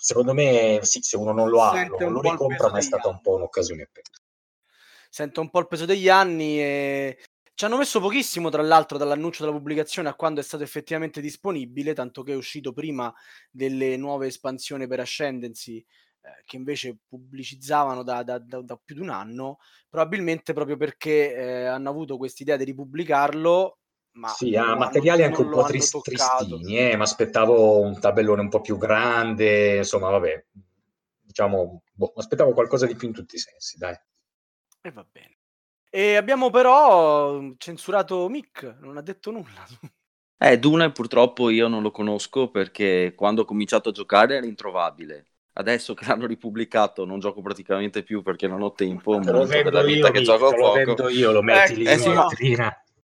[0.01, 3.21] Secondo me, sì, se uno non lo ha, lo, lo ricompra, ma è stata un
[3.21, 3.91] po' un'occasione.
[5.11, 7.19] Sento un po' il peso degli anni e
[7.55, 11.95] ci hanno messo pochissimo, tra l'altro, dall'annuncio della pubblicazione a quando è stato effettivamente disponibile,
[11.95, 13.13] tanto che è uscito prima
[13.51, 15.85] delle nuove espansioni per Ascendancy
[16.29, 21.35] eh, che invece pubblicizzavano da, da, da, da, più di un anno, probabilmente proprio perché
[21.35, 23.79] eh, hanno avuto quest'idea di ripubblicarlo.
[24.13, 28.49] Ma sì, ha materiali anche un po' trist- tristini, eh, mi aspettavo un tabellone un
[28.49, 30.45] po' più grande, insomma, vabbè,
[31.21, 33.95] diciamo, boh, aspettavo qualcosa di più in tutti i sensi, dai.
[34.81, 35.37] E va bene.
[35.91, 39.65] E abbiamo però censurato Mick, non ha detto nulla.
[40.41, 45.38] Eh, Dune purtroppo io non lo conosco perché quando ho cominciato a giocare era introvabile
[45.59, 49.87] adesso che l'hanno ripubblicato non gioco praticamente più perché non ho tempo, te lo vendo
[49.87, 52.29] io, che gioco lo vendo io, lo metti eh, lì eh, in no.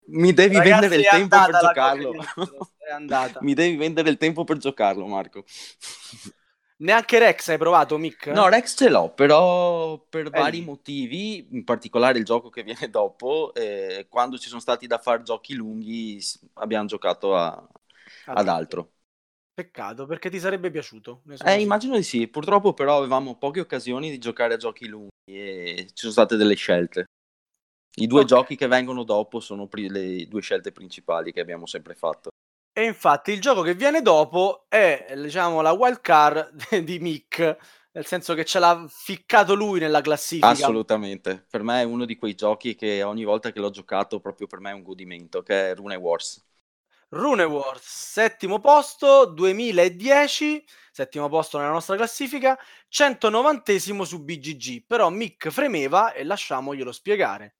[0.06, 2.14] Mi devi Ragazzi, vendere il tempo per giocarlo.
[3.40, 5.46] Mi devi vendere il tempo per giocarlo, Marco.
[6.78, 8.28] Neanche Rex hai provato, Mick?
[8.28, 10.30] No, Rex ce l'ho, però per eh.
[10.30, 14.98] vari motivi, in particolare il gioco che viene dopo, eh, quando ci sono stati da
[14.98, 16.22] fare giochi lunghi
[16.56, 17.66] abbiamo giocato a,
[18.26, 18.90] ad altro.
[19.54, 21.22] Peccato, perché ti sarebbe piaciuto.
[21.46, 22.28] Eh, immagino di sì.
[22.28, 26.56] Purtroppo però avevamo poche occasioni di giocare a giochi lunghi e ci sono state delle
[26.56, 27.06] scelte.
[27.98, 28.38] I due okay.
[28.38, 32.32] giochi che vengono dopo sono pri- le due scelte principali che abbiamo sempre fatto.
[32.76, 37.58] E infatti il gioco che viene dopo è, diciamo, la wild card di Mick,
[37.92, 40.48] nel senso che ce l'ha ficcato lui nella classifica.
[40.48, 41.46] Assolutamente.
[41.48, 44.60] Per me è uno di quei giochi che ogni volta che l'ho giocato proprio per
[44.60, 46.44] me è un godimento, che è Rune Wars.
[47.14, 55.50] Rune Wars, settimo posto, 2010, settimo posto nella nostra classifica, 190 su BGG, però Mick
[55.50, 57.58] fremeva e lasciamoglielo spiegare.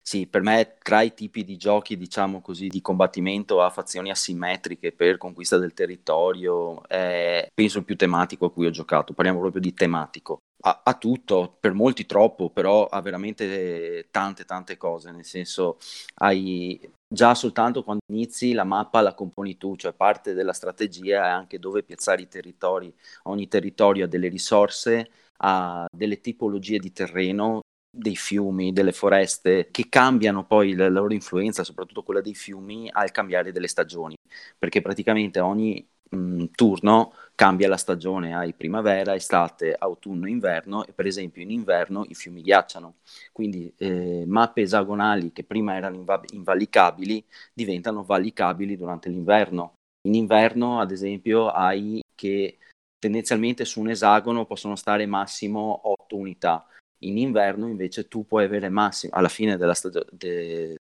[0.00, 4.92] Sì, per me tra i tipi di giochi, diciamo così, di combattimento a fazioni asimmetriche
[4.92, 9.60] per conquista del territorio, è penso il più tematico a cui ho giocato, parliamo proprio
[9.60, 10.38] di tematico.
[10.60, 15.78] Ha, ha tutto, per molti troppo, però ha veramente tante tante cose, nel senso
[16.16, 21.28] hai già soltanto quando inizi la mappa la componi tu, cioè parte della strategia è
[21.28, 22.92] anche dove piazzare i territori.
[23.24, 29.88] Ogni territorio ha delle risorse, ha delle tipologie di terreno dei fiumi, delle foreste, che
[29.88, 34.16] cambiano poi la loro influenza, soprattutto quella dei fiumi, al cambiare delle stagioni,
[34.58, 41.06] perché praticamente ogni mh, turno cambia la stagione, hai primavera, estate, autunno, inverno e per
[41.06, 42.96] esempio in inverno i fiumi ghiacciano,
[43.30, 47.24] quindi eh, mappe esagonali che prima erano inv- invalicabili
[47.54, 49.74] diventano valicabili durante l'inverno.
[50.08, 52.58] In inverno, ad esempio, hai che
[52.98, 56.66] tendenzialmente su un esagono possono stare massimo 8 unità,
[57.04, 60.74] in inverno invece tu puoi avere massimo, alla fine della stagio- de-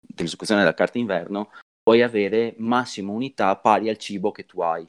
[0.00, 4.84] dell'esecuzione della carta inverno, puoi avere massimo unità pari al cibo che tu hai.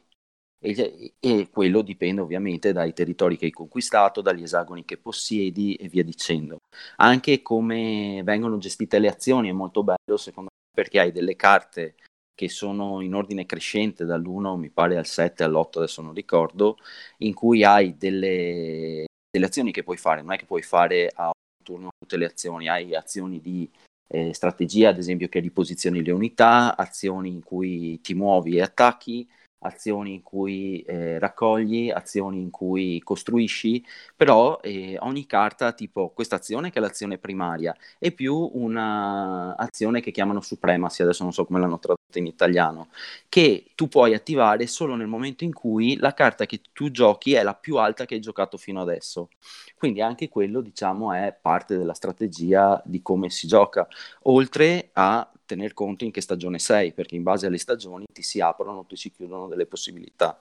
[0.63, 5.87] E, e, quello dipende ovviamente dai territori che hai conquistato, dagli esagoni che possiedi e
[5.87, 6.57] via dicendo.
[6.97, 11.95] Anche come vengono gestite le azioni è molto bello secondo me perché hai delle carte
[12.33, 16.77] che sono in ordine crescente dall'1 mi pare al 7 all'8 adesso non ricordo
[17.17, 21.31] in cui hai delle delle azioni che puoi fare, non è che puoi fare a
[21.63, 23.69] turno tutte le azioni, hai azioni di
[24.07, 29.27] eh, strategia, ad esempio che riposizioni le unità, azioni in cui ti muovi e attacchi,
[29.61, 33.83] azioni in cui eh, raccogli, azioni in cui costruisci,
[34.15, 40.11] però eh, ogni carta, tipo questa azione che è l'azione primaria, è più un'azione che
[40.11, 42.89] chiamano supremacy, adesso non so come l'hanno tradotta in italiano,
[43.29, 47.43] che tu puoi attivare solo nel momento in cui la carta che tu giochi è
[47.43, 49.29] la più alta che hai giocato fino adesso.
[49.77, 53.87] Quindi anche quello, diciamo, è parte della strategia di come si gioca,
[54.23, 58.39] oltre a tener conto in che stagione sei, perché in base alle stagioni ti si
[58.39, 60.39] aprono, ti si chiudono delle possibilità.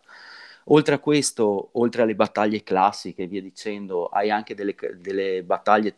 [0.66, 5.96] Oltre a questo, oltre alle battaglie classiche via dicendo, hai anche delle, delle battaglie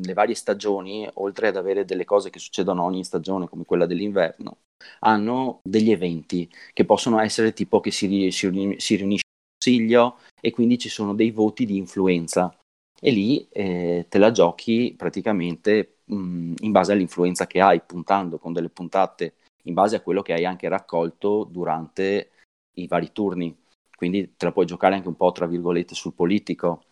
[0.00, 4.58] nelle varie stagioni, oltre ad avere delle cose che succedono ogni stagione, come quella dell'inverno,
[5.00, 10.50] hanno degli eventi che possono essere tipo che si, si, si riunisce un consiglio e
[10.50, 12.54] quindi ci sono dei voti di influenza
[12.98, 18.38] e lì eh, te la giochi praticamente mh, mm, in base all'influenza che hai, puntando
[18.38, 19.34] con delle puntate
[19.66, 22.30] in base a quello che hai anche raccolto durante
[22.74, 23.56] i vari turni.
[23.94, 26.84] Quindi te la puoi giocare anche un po' tra virgolette sul politico.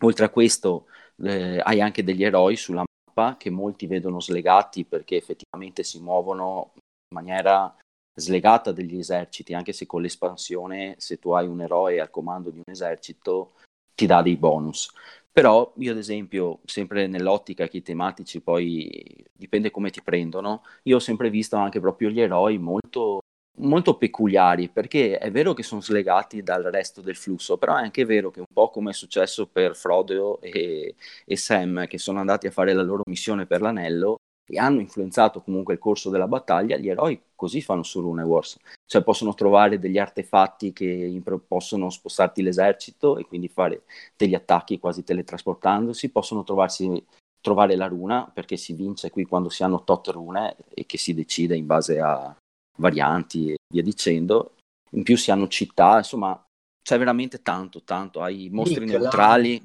[0.00, 0.86] Oltre a questo
[1.22, 6.72] eh, hai anche degli eroi sulla mappa che molti vedono slegati perché effettivamente si muovono
[6.74, 7.74] in maniera
[8.14, 12.58] slegata dagli eserciti, anche se con l'espansione se tu hai un eroe al comando di
[12.58, 13.54] un esercito
[13.94, 14.92] ti dà dei bonus.
[15.38, 20.96] Però io ad esempio, sempre nell'ottica che i tematici poi dipende come ti prendono, io
[20.96, 23.20] ho sempre visto anche proprio gli eroi molto,
[23.58, 28.04] molto peculiari, perché è vero che sono slegati dal resto del flusso, però è anche
[28.04, 32.48] vero che un po' come è successo per Frodo e, e Sam, che sono andati
[32.48, 34.16] a fare la loro missione per l'anello,
[34.56, 39.02] hanno influenzato comunque il corso della battaglia, gli eroi così fanno su Rune Wars, cioè
[39.02, 43.82] possono trovare degli artefatti che impro- possono spostarti l'esercito e quindi fare
[44.16, 47.04] degli attacchi quasi teletrasportandosi, possono trovarsi,
[47.40, 51.14] trovare la runa perché si vince qui quando si hanno tot rune e che si
[51.14, 52.34] decide in base a
[52.78, 54.54] varianti e via dicendo,
[54.92, 56.42] in più si hanno città, insomma
[56.82, 59.62] c'è veramente tanto, tanto, hai mostri Nick, neutrali.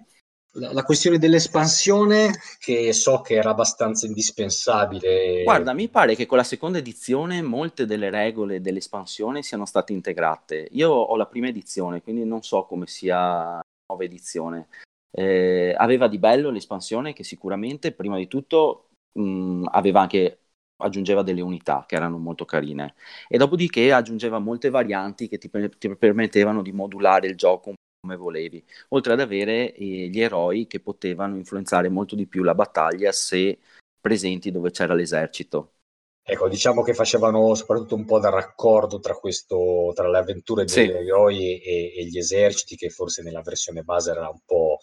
[0.55, 5.41] La questione dell'espansione, che so che era abbastanza indispensabile.
[5.43, 10.67] Guarda, mi pare che con la seconda edizione molte delle regole dell'espansione siano state integrate.
[10.73, 14.67] Io ho la prima edizione, quindi non so come sia la nuova edizione.
[15.09, 20.37] Eh, aveva di bello l'espansione che sicuramente, prima di tutto, mh, aveva anche
[20.83, 22.95] aggiungeva delle unità che erano molto carine
[23.29, 28.17] e dopodiché aggiungeva molte varianti che ti, ti permettevano di modulare il gioco un come
[28.17, 33.13] volevi, oltre ad avere eh, gli eroi che potevano influenzare molto di più la battaglia
[33.13, 33.59] se
[33.99, 35.75] presenti dove c'era l'esercito.
[36.21, 40.73] Ecco, diciamo che facevano soprattutto un po' da raccordo tra, questo, tra le avventure degli
[40.73, 40.89] sì.
[40.89, 44.79] eroi e, e, gli eserciti, che forse nella versione base era un po'.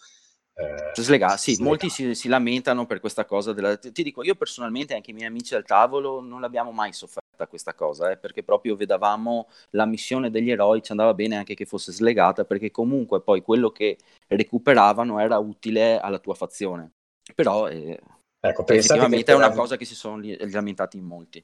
[0.61, 1.63] Eh, Slega, sì, slegati.
[1.63, 3.53] molti si, si, lamentano per questa cosa.
[3.53, 7.19] Della, ti dico, io personalmente, anche i miei amici al tavolo, non l'abbiamo mai sofferto
[7.47, 11.65] questa cosa, eh, perché proprio vedavamo la missione degli eroi, ci andava bene anche che
[11.65, 13.97] fosse slegata, perché comunque poi quello che
[14.27, 16.91] recuperavano era utile alla tua fazione.
[17.33, 17.99] Però eh,
[18.39, 21.43] ecco, effettivamente è una cosa che si sono lamentati in molti.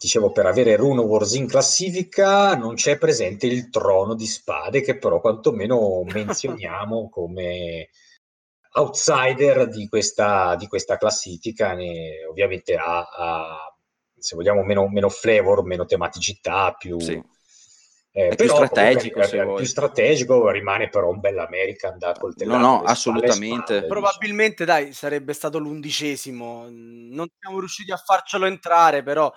[0.00, 4.96] Dicevo, per avere Rune Wars in classifica non c'è presente il trono di spade, che
[4.96, 7.90] però quantomeno menzioniamo come
[8.72, 11.74] outsider di questa, di questa classifica.
[11.74, 13.74] Ne, ovviamente ha, ha
[14.16, 16.98] se vogliamo, meno, meno flavor, meno tematicità, più...
[17.00, 17.38] Sì.
[18.12, 22.60] Eh, è più strategico, comunque, più strategico, rimane però un bel American da coltellare.
[22.60, 23.74] No, no, assolutamente.
[23.74, 26.66] Spalle, Probabilmente, dai, sarebbe stato l'undicesimo.
[26.68, 29.32] Non siamo riusciti a farcelo entrare, però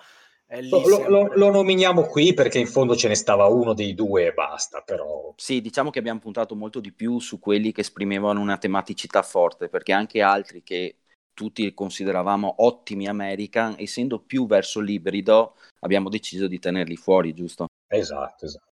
[0.46, 4.32] lo, lo, lo, nominiamo qui perché in fondo ce ne stava uno dei due e
[4.32, 5.32] basta, però...
[5.36, 9.68] Sì, diciamo che abbiamo puntato molto di più su quelli che esprimevano una tematicità forte,
[9.68, 10.98] perché anche altri che
[11.34, 17.66] tutti consideravamo ottimi American, essendo più verso l'ibrido, abbiamo deciso di tenerli fuori, giusto?
[17.88, 18.72] Esatto, esatto.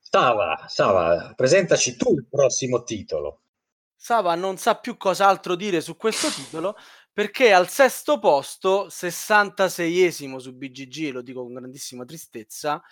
[0.00, 3.40] Sava, Sava, presentaci tu il prossimo titolo.
[3.96, 6.76] Sava non sa più cos'altro dire su questo titolo
[7.16, 12.82] perché al sesto posto, 66esimo su BGG, lo dico con grandissima tristezza,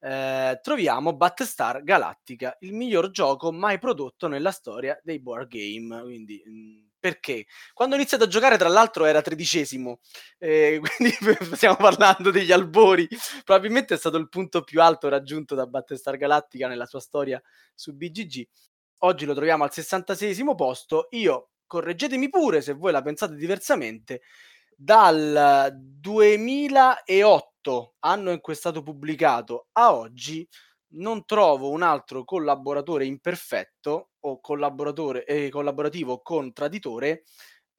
[0.00, 6.02] eh, troviamo Battlestar Galactica, il miglior gioco mai prodotto nella storia dei board game.
[6.02, 7.46] Quindi mh, mm, perché?
[7.72, 10.00] Quando ho iniziato a giocare, tra l'altro, era tredicesimo,
[10.38, 11.14] eh, quindi
[11.54, 13.06] stiamo parlando degli albori.
[13.44, 17.40] Probabilmente è stato il punto più alto raggiunto da Battlestar Galactica nella sua storia
[17.72, 18.48] su BGG.
[19.02, 21.06] Oggi lo troviamo al 66 posto.
[21.10, 24.22] Io, correggetemi pure se voi la pensate diversamente,
[24.74, 30.46] dal 2008, anno in cui è stato pubblicato, a oggi
[30.94, 37.22] non trovo un altro collaboratore imperfetto o collaboratore eh, collaborativo con traditore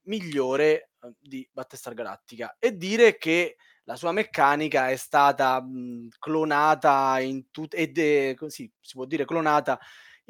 [0.03, 2.55] migliore eh, di Battlestar Galactica.
[2.59, 9.03] E dire che la sua meccanica è stata mh, clonata in tutte così si può
[9.05, 9.77] dire clonata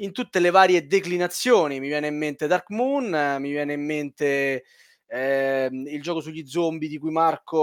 [0.02, 1.80] in tutte le varie declinazioni.
[1.80, 4.64] Mi viene in mente Dark Moon, mi viene in mente
[5.06, 7.58] eh, il gioco sugli zombie di cui Marco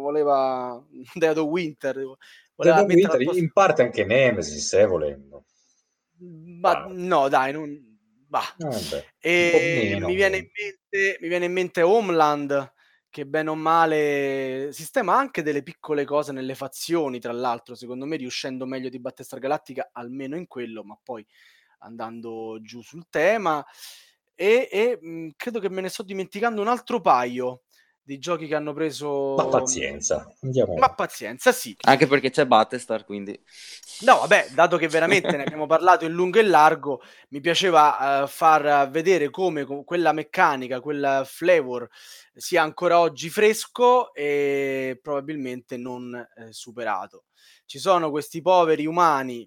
[0.00, 0.82] voleva
[1.14, 1.94] Dead of Winter.
[2.54, 5.44] Voleva Dead Winter in parte anche Nemesis, se eh, volendo.
[6.18, 6.88] Ma ah.
[6.90, 7.86] no, dai, non...
[8.26, 8.54] Bah.
[8.58, 12.74] Ah, e mi viene, mente, mi viene in mente Homeland
[13.08, 18.16] che bene o male sistema anche delle piccole cose nelle fazioni, tra l'altro, secondo me
[18.16, 21.26] riuscendo meglio di Battlestar Galactica, almeno in quello, ma poi
[21.78, 23.64] andando giù sul tema.
[24.34, 27.62] E, e mh, mhmm, credo che me ne sto dimenticando un altro paio
[28.08, 29.34] di giochi che hanno preso.
[29.36, 30.76] Ma pazienza, andiamo.
[30.76, 31.76] Ma pazienza, sì.
[31.82, 33.38] Anche perché c'è Battlestar, quindi.
[34.00, 38.26] No, vabbè, dato che veramente ne abbiamo parlato in lungo e largo, mi piaceva uh,
[38.26, 41.86] far vedere come quella meccanica, quel flavor
[42.32, 47.24] sia ancora oggi fresco e probabilmente non eh, superato.
[47.66, 49.46] Ci sono questi poveri umani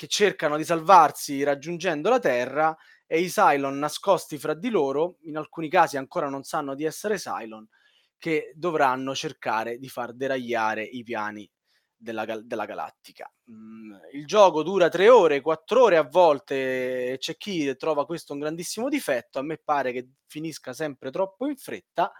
[0.00, 2.74] che cercano di salvarsi raggiungendo la Terra
[3.06, 7.18] e i Cylon nascosti fra di loro, in alcuni casi ancora non sanno di essere
[7.18, 7.68] Cylon,
[8.16, 11.46] che dovranno cercare di far deragliare i piani
[11.94, 13.30] della, della galattica.
[13.50, 18.38] Mm, il gioco dura tre ore, quattro ore a volte, c'è chi trova questo un
[18.38, 22.10] grandissimo difetto, a me pare che finisca sempre troppo in fretta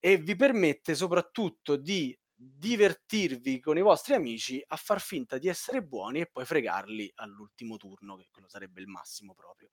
[0.00, 5.82] e vi permette soprattutto di divertirvi con i vostri amici a far finta di essere
[5.82, 9.70] buoni e poi fregarli all'ultimo turno, che quello sarebbe il massimo proprio.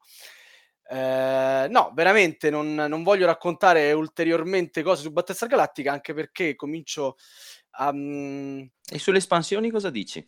[0.88, 7.18] Eh, no, veramente non, non, voglio raccontare ulteriormente cose su Battlestar Galactica, anche perché comincio
[7.72, 7.90] a...
[7.90, 8.68] Um...
[8.88, 10.28] E sulle espansioni cosa dici?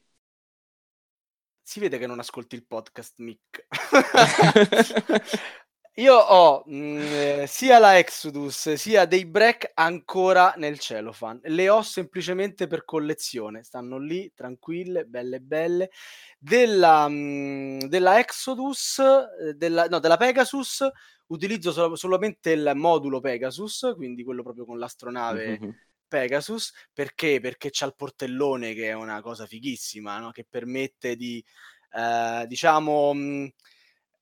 [1.61, 3.67] Si vede che non ascolti il podcast, Mick.
[5.99, 11.39] Io ho mh, mm, eh, sia la Exodus sia dei break ancora nel cellophane.
[11.45, 13.63] Le ho semplicemente per collezione.
[13.63, 15.89] Stanno lì, tranquille, belle belle.
[16.37, 20.87] Della, mh, mm, della Exodus, eh, della, no, della Pegasus,
[21.27, 25.59] utilizzo sol- solamente il modulo Pegasus, quindi quello proprio con l'astronave.
[25.59, 25.69] Mm-hmm.
[26.07, 27.39] Pegasus perché?
[27.39, 30.29] Perché c'ha il portellone che è una cosa fighissima, no?
[30.29, 31.43] che permette di
[31.91, 33.49] eh, diciamo mh,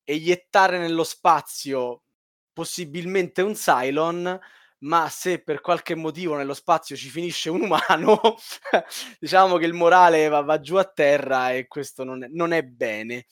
[0.05, 2.03] mm, eiettare nello spazio
[2.53, 4.39] possibilmente un Cylon,
[4.79, 8.19] ma se per qualche motivo nello spazio ci finisce un umano,
[9.19, 12.63] diciamo che il morale va, va, giù a terra e questo non è, non è
[12.63, 13.25] bene.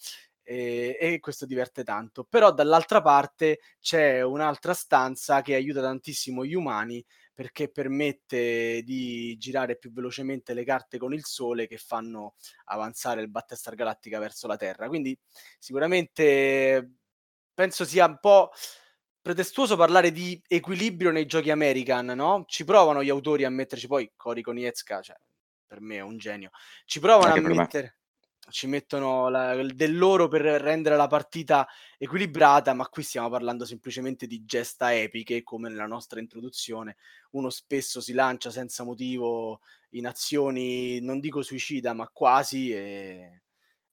[0.45, 2.25] E, e, questo diverte tanto.
[2.25, 7.03] Però dall'altra parte c'è un'altra stanza che aiuta tantissimo gli umani
[7.33, 13.29] perché permette di girare più velocemente le carte con il Sole che fanno avanzare il
[13.29, 14.87] Battlestar Galactica verso la Terra.
[14.87, 15.17] Quindi
[15.57, 16.91] sicuramente
[17.53, 18.51] penso sia un po'
[19.21, 22.43] pretestuoso parlare di equilibrio nei giochi American, no?
[22.45, 25.15] Ci provano gli autori a metterci poi Cory Konietzka, cioè
[25.65, 26.51] per me è un genio.
[26.85, 27.97] Ci provano Anche a mettere
[28.49, 31.67] ci mettono la, del loro per rendere la partita
[31.97, 36.97] equilibrata, ma qui stiamo parlando semplicemente di gesta epiche, come nella nostra introduzione.
[37.31, 43.43] Uno spesso si lancia senza motivo in azioni, non dico suicida, ma quasi, e,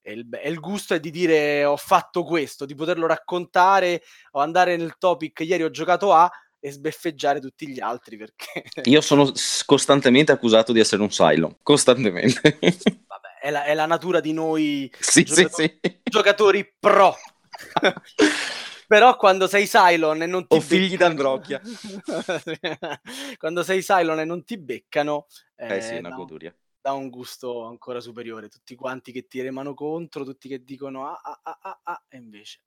[0.01, 4.41] e, il, e il, gusto è di dire ho fatto questo, di poterlo raccontare o
[4.41, 6.31] andare nel topic, ieri ho giocato a
[6.63, 8.65] e sbeffeggiare tutti gli altri perché...
[8.85, 9.33] Io sono
[9.65, 12.59] costantemente accusato di essere un silo, costantemente
[13.41, 16.01] è la, è la natura di noi sì, giocatori, sì, sì.
[16.05, 17.17] giocatori pro.
[18.87, 21.61] Però quando sei Cylon e non ti o figli d'Androcchia.
[23.39, 26.53] quando sei Cylon e non ti beccano, eh, eh sì, una goduria.
[26.81, 28.49] Dà un gusto ancora superiore.
[28.49, 32.17] Tutti quanti che ti remano contro, tutti che dicono ah ah ah ah, ah e
[32.17, 32.63] invece.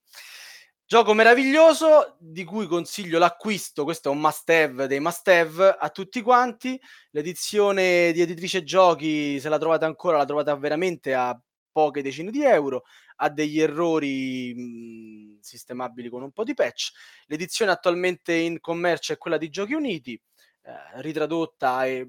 [0.94, 5.89] Gioco meraviglioso di cui consiglio l'acquisto, questo è un must have dei must have a
[5.89, 6.80] tutti quanti.
[7.10, 11.36] L'edizione di editrice giochi, se la trovate ancora, la trovate veramente a
[11.72, 12.84] poche decine di euro,
[13.16, 16.91] ha degli errori mh, sistemabili con un po' di patch.
[17.26, 22.08] L'edizione attualmente in commercio è quella di Giochi Uniti, eh, ritradotta e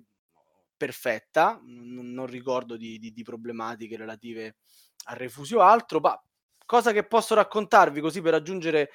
[0.77, 4.57] perfetta, non, non ricordo di, di, di, problematiche relative
[5.05, 6.23] al refusio o altro, ma
[6.65, 8.91] cosa che posso raccontarvi così per aggiungere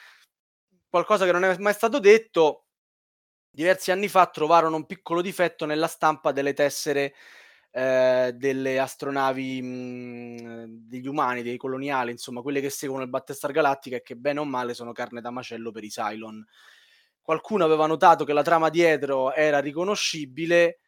[0.89, 2.65] qualcosa che non è mai stato detto.
[3.51, 7.13] Diversi anni fa trovarono un piccolo difetto nella stampa delle tessere
[7.71, 13.97] eh, delle astronavi mh, degli umani, dei coloniali, insomma, quelle che seguono il Battestar Galattica
[13.97, 16.45] e che bene o male sono carne da macello per i Cylon.
[17.21, 20.79] Qualcuno aveva notato che la trama dietro era riconoscibile,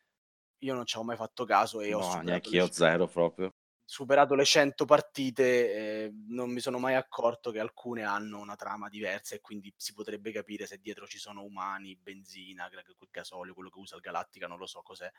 [0.59, 3.53] io non ci avevo mai fatto caso e no, ho neanche io zero proprio
[3.91, 8.87] superato le 100 partite, eh, non mi sono mai accorto che alcune hanno una trama
[8.87, 13.69] diversa e quindi si potrebbe capire se dietro ci sono umani, benzina, quel gasolio, quello
[13.69, 15.11] che usa il Galattica, non lo so cos'è,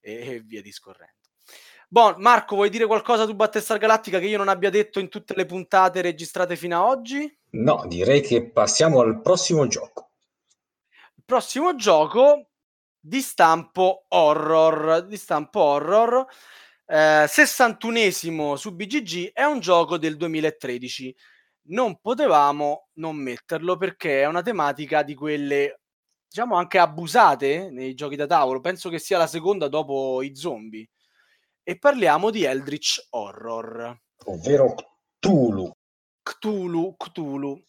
[0.00, 1.28] e, e via discorrendo.
[1.86, 5.36] Bon, Marco, vuoi dire qualcosa su Battestar Galattica che io non abbia detto in tutte
[5.36, 7.38] le puntate registrate fino ad oggi?
[7.50, 10.10] No, direi che passiamo al prossimo gioco.
[11.14, 12.48] Il prossimo gioco
[12.98, 16.26] di stampo horror, di stampo horror
[16.90, 21.14] eh, 61esimo su BGG è un gioco del 2013.
[21.68, 25.80] Non potevamo non metterlo perché è una tematica di quelle,
[26.26, 28.60] diciamo, anche abusate nei giochi da tavolo.
[28.60, 30.88] Penso che sia la seconda dopo i zombie.
[31.62, 33.94] E parliamo di Eldritch Horror.
[34.24, 34.74] Ovvero
[35.18, 35.70] Cthulhu.
[36.22, 37.62] Cthulhu, Cthulhu.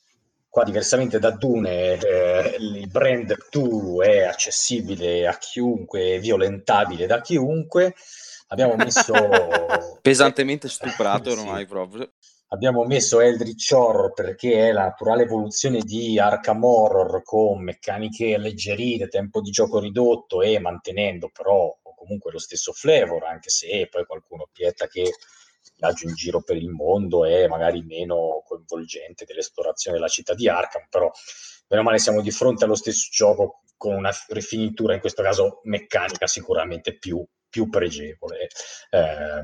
[0.48, 7.96] Qua, diversamente da Dune, eh, il brand Cthulhu è accessibile a chiunque, violentabile da chiunque
[8.50, 9.14] abbiamo messo...
[10.02, 11.68] Pesantemente stuprato ormai sì.
[11.68, 12.12] proprio.
[12.52, 19.08] Abbiamo messo Eldritch Horror perché è la naturale evoluzione di Arkham Horror con meccaniche alleggerite,
[19.08, 24.44] tempo di gioco ridotto e mantenendo però comunque lo stesso flavor, anche se poi qualcuno
[24.44, 25.12] obietta che
[25.76, 30.88] viaggio in giro per il mondo è magari meno coinvolgente dell'esplorazione della città di Arkham,
[30.90, 31.12] però
[31.68, 36.26] meno male siamo di fronte allo stesso gioco con una rifinitura, in questo caso meccanica
[36.26, 38.48] sicuramente più più pregevole.
[38.90, 39.42] Eh,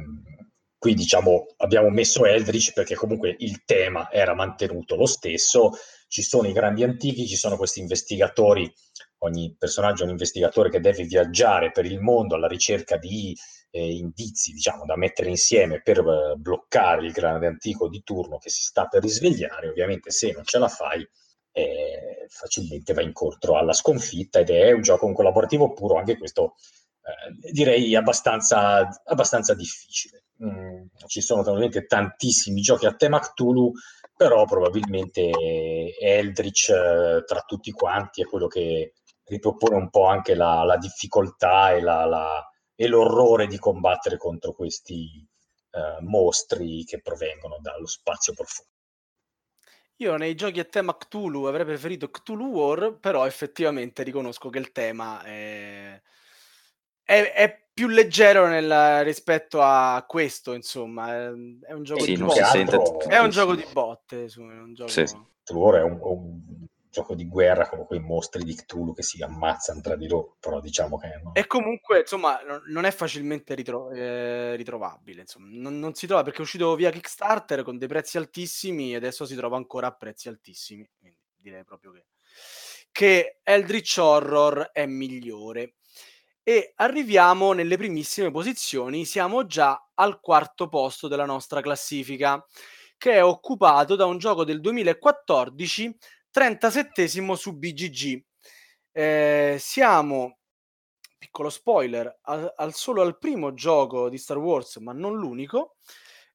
[0.77, 5.71] qui diciamo abbiamo messo Eldritch perché comunque il tema era mantenuto lo stesso,
[6.07, 8.71] ci sono i grandi antichi, ci sono questi investigatori,
[9.19, 13.35] ogni personaggio è un investigatore che deve viaggiare per il mondo alla ricerca di
[13.71, 18.49] eh, indizi diciamo, da mettere insieme per uh, bloccare il grande antico di turno che
[18.49, 21.05] si sta per risvegliare, ovviamente se non ce la fai
[21.51, 26.55] eh, facilmente va incontro alla sconfitta ed è un gioco un collaborativo puro, anche questo
[27.05, 30.23] eh, direi abbastanza, abbastanza difficile.
[30.43, 33.71] Mm, ci sono naturalmente tantissimi giochi a tema Cthulhu,
[34.15, 35.29] però probabilmente
[35.99, 38.93] Eldritch eh, tra tutti quanti è quello che
[39.25, 44.53] ripropone un po' anche la, la difficoltà e, la, la, e, l'orrore di combattere contro
[44.53, 45.23] questi
[45.71, 48.71] eh, mostri che provengono dallo spazio profondo.
[49.97, 54.71] Io nei giochi a tema Cthulhu avrei preferito Cthulhu War, però effettivamente riconosco che il
[54.71, 56.01] tema è
[57.05, 61.13] è, è più leggero nel, rispetto a questo, insomma.
[61.13, 61.25] È,
[61.67, 62.43] è un gioco sì, di botte.
[62.45, 62.77] Sente...
[63.07, 64.27] È un gioco di botte.
[64.27, 64.89] Su, un gioco...
[64.89, 65.01] Sì.
[65.01, 69.97] è un, un, gioco di guerra con quei mostri di Cthulhu che si ammazzano tra
[69.97, 71.19] di loro, però diciamo che...
[71.21, 71.33] No.
[71.33, 75.47] E comunque, insomma, non è facilmente ritro- eh, ritrovabile, insomma.
[75.51, 79.25] Non, non, si trova perché è uscito via Kickstarter con dei prezzi altissimi e adesso
[79.25, 80.89] si trova ancora a prezzi altissimi.
[80.97, 82.05] Quindi direi proprio che,
[82.91, 85.75] che Eldritch Horror è migliore
[86.47, 92.45] e arriviamo nelle primissime posizioni, siamo già al quarto posto della nostra classifica,
[92.99, 95.97] che è occupato da un gioco del 2014,
[96.29, 98.23] 37 su BGG.
[98.91, 100.37] Eh, siamo,
[101.17, 105.77] piccolo spoiler, al, al solo al primo gioco di Star Wars, ma non l'unico,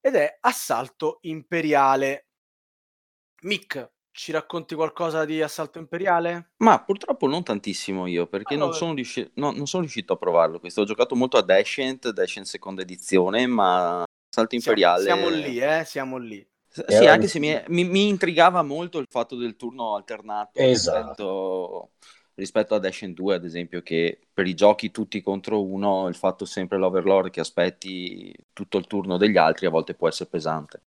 [0.01, 2.27] ed è Assalto Imperiale.
[3.43, 6.51] Mick, ci racconti qualcosa di Assalto Imperiale?
[6.59, 10.61] Ma purtroppo non tantissimo io, perché non, sono riusci- no, non, sono riuscito a provarlo.
[10.61, 15.05] Questo ho giocato molto a Descent, Descent seconda edizione, ma Assalto Imperiale...
[15.05, 16.47] Siamo, siamo lì, eh, siamo lì.
[16.69, 20.99] S- sì, anche se mi, mi, mi, intrigava molto il fatto del turno alternato esatto.
[20.99, 21.91] rispetto,
[22.35, 26.45] rispetto a Descent 2, ad esempio, che per i giochi tutti contro uno, il fatto
[26.45, 30.83] sempre l'Overlord che aspetti tutto il turno degli altri a volte può essere pesante.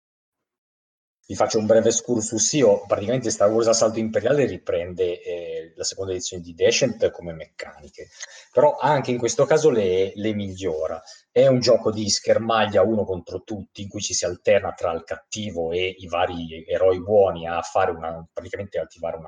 [1.25, 6.11] Vi faccio un breve excursus io, praticamente Star Wars Assalto Imperiale riprende eh, la seconda
[6.11, 8.09] edizione di Descent come meccaniche,
[8.51, 11.01] però anche in questo caso le, le, migliora.
[11.31, 15.05] È un gioco di schermaglia uno contro tutti in cui ci si alterna tra il
[15.05, 19.25] cattivo e i vari eroi buoni a fare una, praticamente attivare un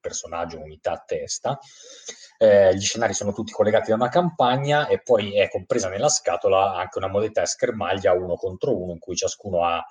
[0.00, 1.58] personaggio, unità a testa.
[2.38, 6.76] Eh, gli scenari sono tutti collegati da una campagna e poi è compresa nella scatola
[6.76, 9.84] anche una modalità schermaglia uno contro uno in cui ciascuno ha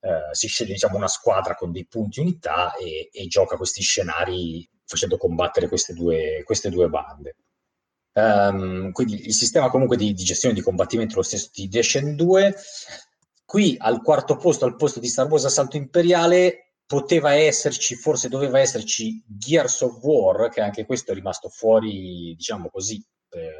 [0.00, 4.68] eh, si sceglie diciamo, una squadra con dei punti unità e, e gioca questi scenari
[4.84, 7.36] facendo combattere queste due, queste due bande.
[8.12, 12.14] Um, quindi il sistema comunque di, di, gestione di combattimento è lo stesso di Descent
[12.14, 12.54] 2.
[13.44, 18.60] Qui al quarto posto, al posto di Star Wars Assalto Imperiale, poteva esserci, forse doveva
[18.60, 23.52] esserci Gears of War, che anche questo è rimasto fuori, diciamo così, per,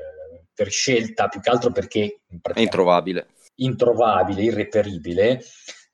[0.55, 2.23] per scelta, più che altro perché...
[2.41, 3.29] È introvabile.
[3.57, 5.45] Introvabile, irreperibile.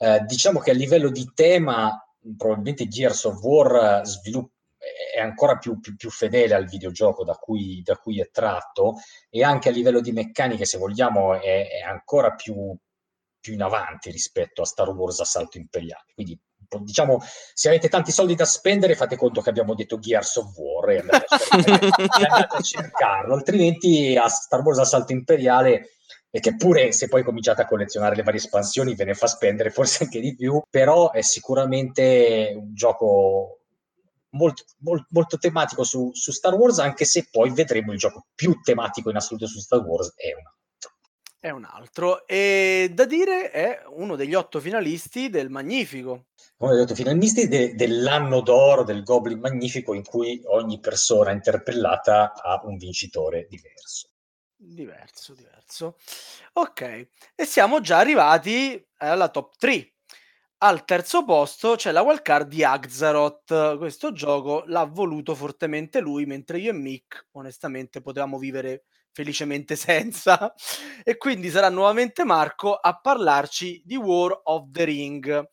[0.03, 1.97] Eh, diciamo che a livello di tema,
[2.37, 4.51] probabilmente Gears of War eh, svilupp-
[5.15, 8.97] è ancora più, più, più, fedele al videogioco da cui, da cui, è tratto
[9.31, 12.77] e anche a livello di meccaniche, se vogliamo, è, è ancora più,
[13.39, 16.07] più in avanti rispetto a Star Wars Assalto Imperiale.
[16.15, 16.37] Quindi
[16.81, 17.21] diciamo,
[17.55, 20.99] se avete tanti soldi da spendere, fate conto che abbiamo detto Gears of War e
[20.99, 21.39] andate a,
[22.27, 25.91] andate a cercarlo, altrimenti a Star Wars Assalto Imperiale
[26.35, 29.69] e che pure se poi cominciate a collezionare le varie espansioni ve ne fa spendere
[29.69, 33.61] forse anche di più, però è sicuramente un gioco
[34.31, 38.59] molto, molto, molto tematico su, su, Star Wars, anche se poi vedremo il gioco più
[38.63, 40.91] tematico in assoluto su Star Wars è un altro.
[41.39, 46.29] È un altro, e da dire è uno degli otto finalisti del Magnifico.
[46.59, 52.33] Uno degli otto finalisti de, dell'anno d'oro del Goblin Magnifico, in cui ogni persona interpellata
[52.33, 54.12] ha un vincitore diverso.
[54.65, 55.97] Diverso, diverso.
[56.53, 59.93] Ok, e siamo già arrivati alla top 3.
[60.59, 63.77] Al terzo posto c'è la wildcard di Axaroth.
[63.79, 70.55] Questo gioco l'ha voluto fortemente lui, mentre io e Mick, onestamente, potevamo vivere felicemente senza.
[71.03, 75.45] E quindi sarà nuovamente Marco a parlarci di War of the Ring.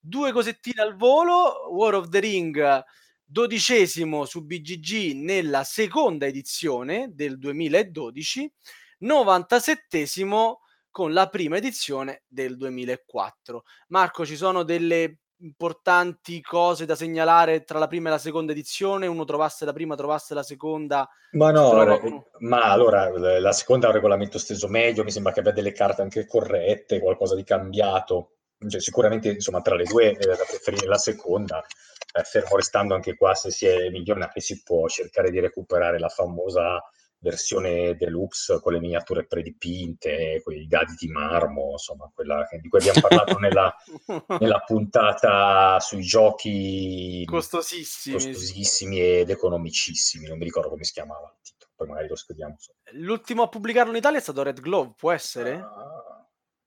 [0.00, 1.68] Due cosettine al volo.
[1.70, 2.84] War of the Ring,
[3.32, 8.52] dodicesimo su BGG nella seconda edizione del 2012,
[9.00, 10.56] 97esimo
[10.90, 13.62] con la prima edizione del 2004.
[13.88, 19.06] Marco, ci sono delle importanti cose da segnalare tra la prima e la seconda edizione?
[19.06, 21.08] Uno trovasse la prima, trovasse la seconda?
[21.32, 23.08] Ma no, re, ma allora
[23.40, 27.00] la seconda è un regolamento steso medio, mi sembra che abbia delle carte anche corrette,
[27.00, 28.34] qualcosa di cambiato.
[28.68, 31.64] Cioè, sicuramente insomma tra le due è da preferire la seconda,
[32.12, 36.08] eh, fermo restando anche qua se si è milionari si può cercare di recuperare la
[36.08, 36.82] famosa
[37.22, 43.00] versione deluxe con le miniature predipinte, quei dadi di marmo, insomma, quella di cui abbiamo
[43.00, 43.74] parlato nella,
[44.40, 48.16] nella, puntata sui giochi costosissimi.
[48.16, 52.56] costosissimi ed economicissimi, non mi ricordo come si chiamava il titolo, poi magari lo scriviamo.
[52.94, 55.54] L'ultimo a pubblicarlo in Italia è stato Red Glove, può essere?
[55.54, 56.01] Uh,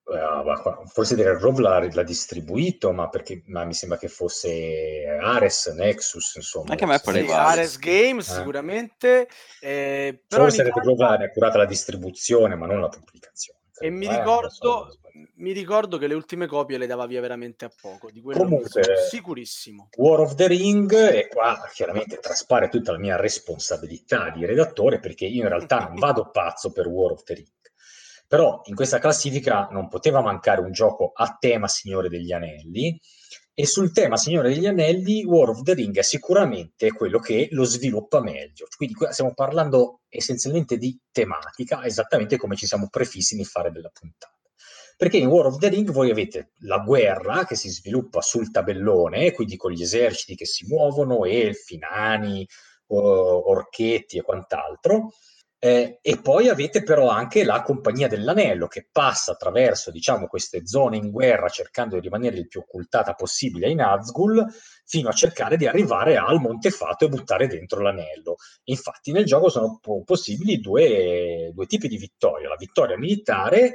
[0.07, 5.65] Uh, forse del Rov l'ha, l'ha, distribuito, ma, perché, ma mi sembra che fosse Ares,
[5.75, 6.71] Nexus, insomma.
[6.71, 7.27] Anche a me pareva.
[7.27, 8.33] Sì, Ares Games, eh.
[8.33, 9.27] sicuramente.
[9.59, 13.61] Eh, però forse Red Glove ha curata la distribuzione, ma non la pubblicazione.
[13.79, 14.95] E mi ricordo,
[15.37, 18.11] mi ricordo, che le ultime copie le dava via veramente a poco.
[18.11, 19.89] Di Comunque, sicurissimo.
[19.97, 25.25] War of the Ring, e qua chiaramente traspare tutta la mia responsabilità di redattore, perché
[25.25, 27.47] io in realtà non vado pazzo per War of the Ring
[28.27, 32.99] però in questa classifica non poteva mancare un gioco a tema Signore degli Anelli
[33.57, 37.63] e sul tema Signore degli Anelli War of the Ring è sicuramente quello che lo
[37.63, 38.67] sviluppa meglio.
[38.75, 44.33] Quindi stiamo parlando essenzialmente di tematica, esattamente come ci siamo prefissi di fare della puntata.
[44.97, 49.31] Perché in War of the Ring voi avete la guerra che si sviluppa sul tabellone,
[49.31, 52.45] quindi con gli eserciti che si muovono, elfi, nani,
[52.87, 55.11] orchetti e quant'altro,
[55.65, 60.97] eh, e poi avete però anche la Compagnia dell'Anello che passa attraverso diciamo, queste zone
[60.97, 64.45] in guerra cercando di rimanere il più occultata possibile in Nazgul
[64.85, 68.35] fino a cercare di arrivare al Montefato e buttare dentro l'anello.
[68.65, 73.73] Infatti nel gioco sono po- possibili due, due tipi di vittoria, la vittoria militare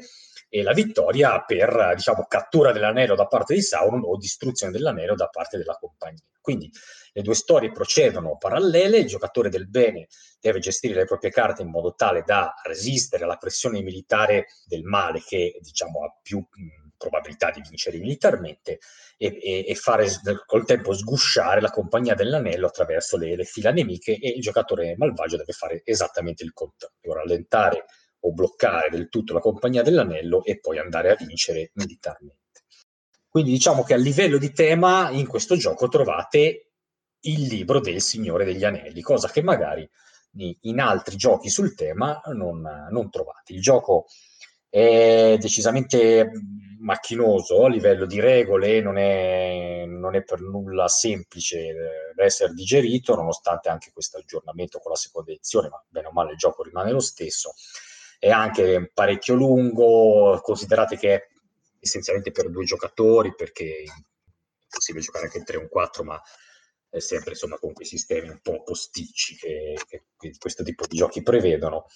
[0.49, 5.27] e la vittoria per diciamo, cattura dell'anello da parte di Sauron o distruzione dell'anello da
[5.27, 6.23] parte della compagnia.
[6.41, 6.71] Quindi
[7.13, 10.09] le due storie procedono parallele, il giocatore del bene
[10.41, 15.23] deve gestire le proprie carte in modo tale da resistere alla pressione militare del male
[15.27, 18.79] che diciamo, ha più mh, probabilità di vincere militarmente
[19.17, 20.07] e, e, e, fare
[20.45, 25.39] col tempo sgusciare la compagnia dell'anello attraverso le, le fila nemiche e il giocatore malvagio
[25.39, 27.85] deve fare esattamente il contrario, rallentare
[28.21, 32.39] o bloccare del tutto la compagnia dell'anello e poi andare a vincere militarmente.
[33.31, 36.70] Quindi diciamo che a livello di tema in questo gioco trovate
[37.23, 39.89] il libro del Signore degli Anelli, cosa che magari
[40.33, 42.61] in altri giochi sul tema non,
[42.91, 43.53] non trovate.
[43.53, 44.07] Il gioco
[44.69, 46.31] è decisamente
[46.79, 51.75] macchinoso a livello di regole, non è, non è per nulla semplice
[52.15, 56.33] da essere digerito, nonostante anche questo aggiornamento con la seconda edizione, ma bene o male
[56.33, 57.53] il gioco rimane lo stesso.
[58.19, 61.27] È anche parecchio lungo, considerate che è
[61.81, 63.93] essenzialmente per due giocatori, perché è
[64.69, 66.21] possibile giocare anche in 3 o 4, ma
[66.91, 70.03] è sempre insomma con quei sistemi un po' posticci che, che,
[70.39, 71.87] questo tipo di giochi prevedono.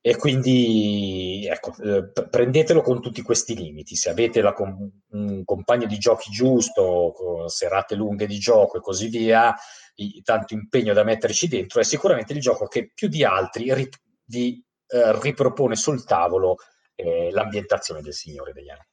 [0.00, 3.96] E quindi ecco, eh, prendetelo con tutti questi limiti.
[3.96, 9.54] Se avete com- un compagno di giochi giusto, serate lunghe di gioco e così via,
[9.96, 13.88] i- tanto impegno da metterci dentro, è sicuramente il gioco che più di altri ri-
[14.26, 16.56] vi eh, ripropone sul tavolo
[16.94, 18.86] eh, l'ambientazione del Signore degli Anelli.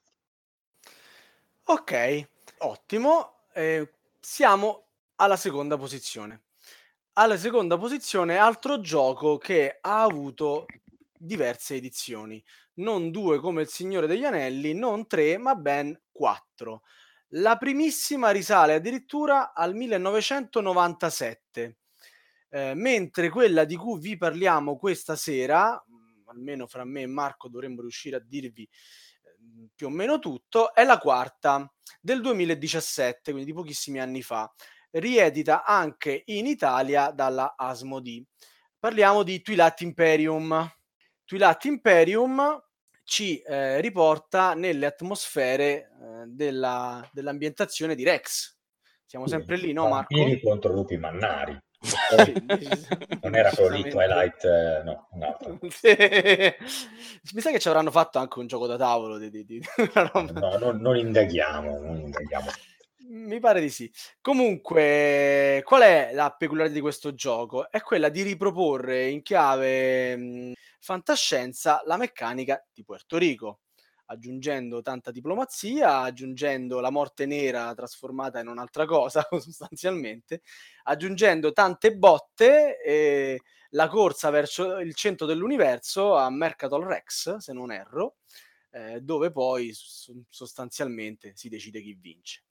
[1.66, 2.28] Ok,
[2.60, 3.46] ottimo.
[3.54, 4.85] Eh, siamo
[5.18, 6.46] alla seconda posizione.
[7.14, 10.66] Alla seconda posizione, altro gioco che ha avuto
[11.18, 12.44] diverse edizioni,
[12.76, 16.82] non due come il Signore degli Anelli, non tre, ma ben quattro.
[17.30, 21.78] La primissima risale addirittura al 1997,
[22.50, 27.48] eh, mentre quella di cui vi parliamo questa sera, mm, almeno fra me e Marco
[27.48, 28.70] dovremmo riuscire a dirvi eh,
[29.74, 34.52] più o meno tutto, è la quarta del 2017, quindi di pochissimi anni fa,
[34.96, 38.26] riedita anche in Italia dalla Asmodi.
[38.78, 40.70] Parliamo di Twilight Imperium.
[41.26, 42.64] Twilight Imperium
[43.04, 45.88] ci eh, riporta nelle atmosfere eh,
[46.28, 48.54] della, dell'ambientazione di Rex.
[49.06, 50.16] Siamo sempre lì, no Marco?
[50.16, 51.58] Vampiri contro lupi mannari.
[53.22, 55.60] non era quello lì Twilight, eh, no, un altro.
[55.62, 59.18] Mi sa che ci avranno fatto anche un gioco da tavolo.
[59.18, 59.62] Di, di, di
[59.94, 62.48] no, non, non, indaghiamo, non indaghiamo.
[63.16, 63.90] Mi pare di sì.
[64.20, 67.72] Comunque, qual è la peculiarità di questo gioco?
[67.72, 73.62] È quella di riproporre in chiave mh, fantascienza la meccanica di Puerto Rico,
[74.08, 80.42] aggiungendo tanta diplomazia, aggiungendo la morte nera trasformata in un'altra cosa sostanzialmente,
[80.84, 83.40] aggiungendo tante botte e
[83.70, 88.18] la corsa verso il centro dell'universo a Mercatol Rex, se non erro,
[88.72, 89.72] eh, dove poi
[90.30, 92.44] sostanzialmente si decide chi vince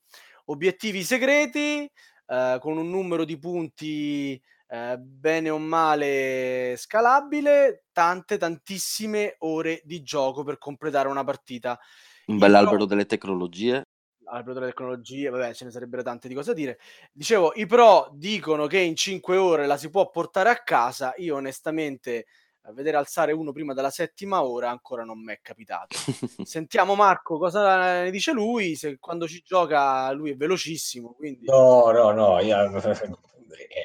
[0.47, 1.91] obiettivi segreti
[2.27, 10.03] eh, con un numero di punti eh, bene o male scalabile, tante tantissime ore di
[10.03, 11.79] gioco per completare una partita.
[12.27, 12.87] Un bell'albero pro...
[12.87, 13.83] delle tecnologie.
[14.27, 16.79] Albero delle tecnologie, vabbè, ce ne sarebbero tante di cosa dire.
[17.13, 21.13] Dicevo, i pro dicono che in 5 ore la si può portare a casa.
[21.19, 22.25] Io onestamente
[22.73, 25.97] vedere alzare uno prima della settima ora ancora non mi è capitato.
[26.45, 31.12] Sentiamo Marco cosa ne dice lui, se quando ci gioca lui è velocissimo.
[31.12, 31.47] Quindi...
[31.47, 32.57] No, no, no, io,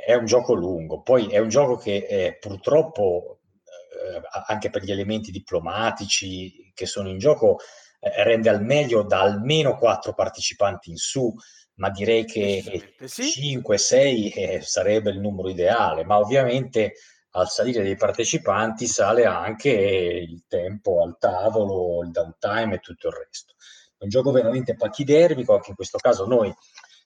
[0.05, 4.91] è un gioco lungo, poi è un gioco che eh, purtroppo eh, anche per gli
[4.91, 7.57] elementi diplomatici che sono in gioco
[7.99, 11.33] eh, rende al meglio da almeno quattro partecipanti in su,
[11.75, 13.59] ma direi che sì.
[13.59, 16.93] 5-6 eh, sarebbe il numero ideale, ma ovviamente
[17.31, 23.13] al salire dei partecipanti sale anche il tempo al tavolo, il downtime e tutto il
[23.13, 23.53] resto.
[23.97, 26.53] È un gioco veramente pachidermico, anche in questo caso noi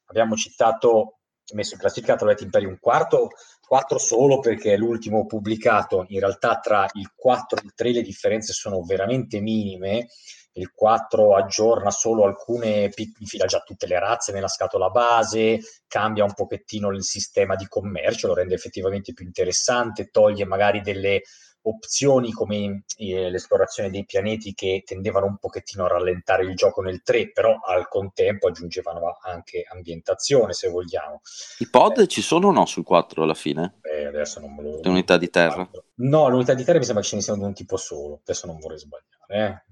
[0.05, 1.19] abbiamo citato,
[1.53, 3.30] messo in classifica Twilight Imperium quarto,
[3.67, 8.01] 4 solo perché è l'ultimo pubblicato, in realtà tra il 4 e il 3 le
[8.01, 10.07] differenze sono veramente minime,
[10.54, 16.34] il 4 aggiorna solo alcune, infila già tutte le razze nella scatola base, cambia un
[16.34, 21.22] pochettino il sistema di commercio, lo rende effettivamente più interessante, toglie magari delle
[21.66, 27.01] opzioni come eh, l'esplorazione dei pianeti che tendevano un pochettino a rallentare il gioco nel
[27.04, 31.22] 3, però al contempo aggiungevano anche ambientazione se vogliamo.
[31.60, 33.80] I pod eh, ci sono o no sul 4 alla fine?
[33.82, 34.80] Eh, adesso non me lo...
[34.82, 35.70] Le unità di terra?
[35.95, 38.47] No, l'unità di terra mi sembra che ce ne siano di un tipo solo, adesso
[38.47, 39.66] non vorrei sbagliare.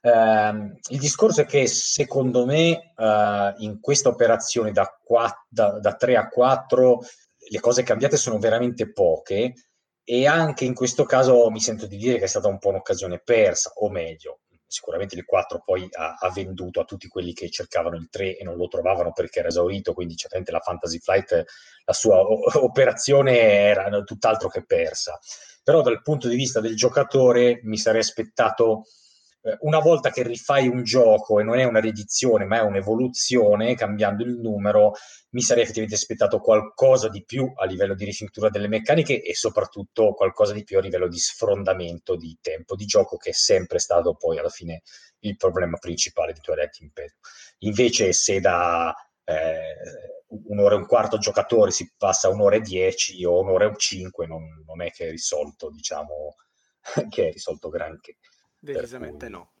[0.00, 0.78] Eh.
[0.90, 6.16] Il discorso è che secondo me eh, in questa operazione da, 4, da, da 3
[6.16, 7.00] a 4
[7.50, 9.54] le cose cambiate sono veramente poche
[10.04, 13.20] e anche in questo caso mi sento di dire che è stata un po' un'occasione
[13.22, 17.96] persa, o meglio, sicuramente il 4 poi ha, ha, venduto a tutti quelli che cercavano
[17.96, 21.44] il 3 e non lo trovavano perché era esaurito, quindi certamente la Fantasy Flight,
[21.84, 25.18] la sua o- operazione era tutt'altro che persa.
[25.62, 28.84] Però dal punto di vista del giocatore mi sarei aspettato
[29.60, 34.24] una volta che rifai un gioco e non è una riedizione ma è un'evoluzione cambiando
[34.24, 34.94] il numero
[35.30, 40.12] mi sarei effettivamente aspettato qualcosa di più a livello di rifinitura delle meccaniche e soprattutto
[40.14, 44.14] qualcosa di più a livello di sfrondamento di tempo di gioco che è sempre stato
[44.14, 44.82] poi alla fine
[45.20, 47.18] il problema principale di Twilight Imperium.
[47.58, 49.74] Invece se da eh,
[50.48, 54.26] un'ora e un quarto giocatore si passa a un'ora e dieci o un'ora e cinque
[54.26, 56.36] non, non è che è risolto diciamo
[57.08, 58.16] che è risolto granché
[58.58, 59.52] Decisamente no.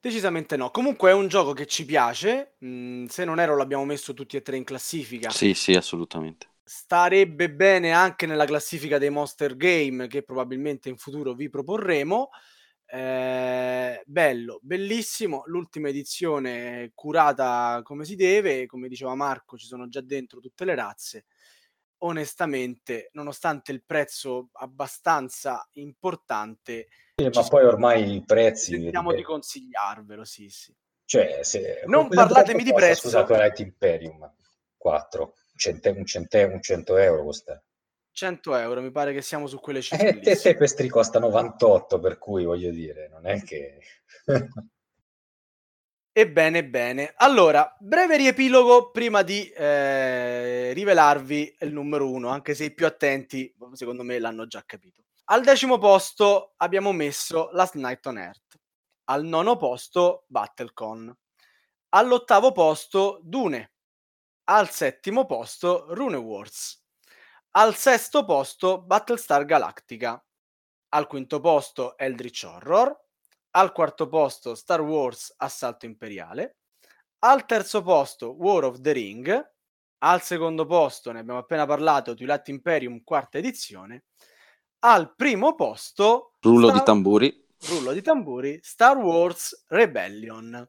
[0.00, 0.70] Decisamente no.
[0.70, 2.54] Comunque è un gioco che ci piace.
[2.64, 5.30] Mm, se non ero, l'abbiamo messo tutti e tre in classifica.
[5.30, 6.46] Sì, sì, assolutamente.
[6.62, 12.30] Starebbe bene anche nella classifica dei Monster Game che probabilmente in futuro vi proporremo.
[12.86, 15.42] Eh, bello, bellissimo.
[15.46, 18.66] L'ultima edizione curata come si deve.
[18.66, 21.26] Come diceva Marco, ci sono già dentro tutte le razze.
[22.02, 26.86] Onestamente, nonostante il prezzo abbastanza importante,
[27.32, 28.80] ma poi ormai i prezzi...
[28.80, 30.74] Sentiamo di consigliarvelo, sì, sì.
[31.04, 33.08] Cioè, se, non parlatemi di prezzo.
[33.08, 34.30] Scusate, Light Imperium
[34.76, 37.62] 4, cente, un, cente, un 100 euro costa.
[38.12, 40.08] 100 euro, mi pare che siamo su quelle cifre.
[40.08, 43.78] Eh, te, te questi costa 98, per cui voglio dire, non è che...
[46.12, 47.14] Ebbene, bene.
[47.16, 53.54] Allora, breve riepilogo prima di eh, rivelarvi il numero uno, anche se i più attenti,
[53.74, 55.04] secondo me, l'hanno già capito.
[55.30, 58.58] Al decimo posto abbiamo messo Last Night on Earth.
[59.10, 61.14] Al nono posto Battlecon.
[61.90, 63.72] All'ottavo posto Dune.
[64.44, 66.82] Al settimo posto Rune Wars.
[67.50, 70.24] Al sesto posto Battlestar Galactica.
[70.94, 72.98] Al quinto posto Eldritch Horror.
[73.50, 76.56] Al quarto posto Star Wars Assalto Imperiale.
[77.18, 79.50] Al terzo posto War of the Ring.
[79.98, 84.04] Al secondo posto, ne abbiamo appena parlato, Twilight Imperium quarta edizione.
[84.80, 86.34] Al primo posto...
[86.40, 86.78] Rullo Star...
[86.78, 87.44] di tamburi.
[87.68, 88.60] Rullo di tamburi.
[88.62, 90.68] Star Wars Rebellion.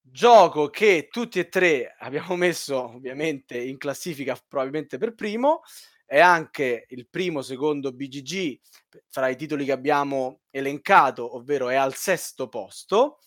[0.00, 5.62] Gioco che tutti e tre abbiamo messo ovviamente in classifica probabilmente per primo.
[6.04, 8.60] È anche il primo secondo BGG
[9.08, 13.18] fra i titoli che abbiamo elencato, ovvero è al sesto posto.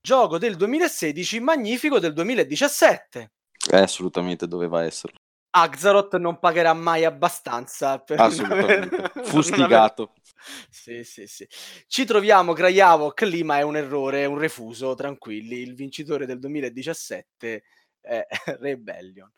[0.00, 3.32] Gioco del 2016, magnifico del 2017.
[3.72, 5.23] Eh, assolutamente doveva esserlo.
[5.56, 8.96] Axaroth non pagherà mai abbastanza per assolutamente.
[9.14, 9.26] aver...
[9.26, 10.12] fustigato.
[10.68, 11.48] Sì sì sì.
[11.86, 15.60] Ci troviamo Krajavok lì ma è un errore è un refuso tranquilli.
[15.60, 17.62] Il vincitore del 2017
[18.00, 18.26] è
[18.60, 19.32] Rebellion.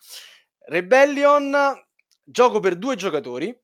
[0.65, 1.55] Rebellion
[2.25, 3.57] gioco per due giocatori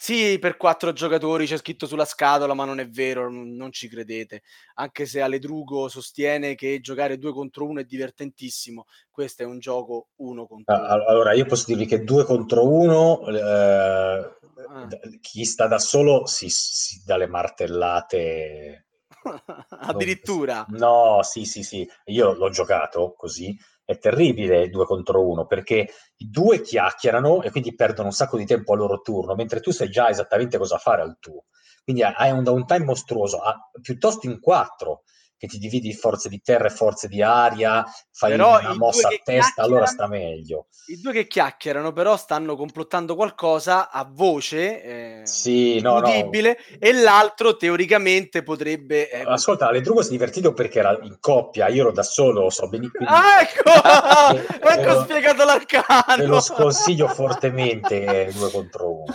[0.00, 4.42] sì, per quattro giocatori c'è scritto sulla scatola, ma non è vero, non ci credete.
[4.74, 10.10] Anche se Aledrugo sostiene che giocare due contro uno è divertentissimo, questo è un gioco
[10.18, 10.86] uno contro uno.
[10.86, 14.88] Allora, io posso dirvi che due contro uno, eh, ah.
[15.20, 18.86] chi sta da solo si, si dà le martellate.
[19.68, 20.64] Addirittura?
[20.68, 23.52] No, sì, sì, sì, io l'ho giocato così
[23.88, 28.44] è terribile due contro uno perché i due chiacchierano e quindi perdono un sacco di
[28.44, 31.44] tempo al loro turno, mentre tu sai già esattamente cosa fare al tuo.
[31.82, 35.04] Quindi hai un downtime mostruoso, ah, piuttosto in quattro
[35.38, 39.20] che ti dividi forze di terra e forze di aria, fai però una mossa a
[39.22, 40.66] testa, allora sta meglio.
[40.88, 46.76] I due che chiacchierano però stanno complottando qualcosa a voce eh, sì, no, udibile no.
[46.80, 49.08] e l'altro teoricamente potrebbe...
[49.10, 52.68] Eh, Ascolta, Ledrugo si è divertito perché era in coppia, io ero da solo, so
[52.68, 53.06] benissimo.
[53.18, 53.70] Ah, ecco!
[54.68, 56.16] ecco lo, spiegato l'arcano!
[56.16, 59.14] Te lo sconsiglio fortemente eh, due contro uno.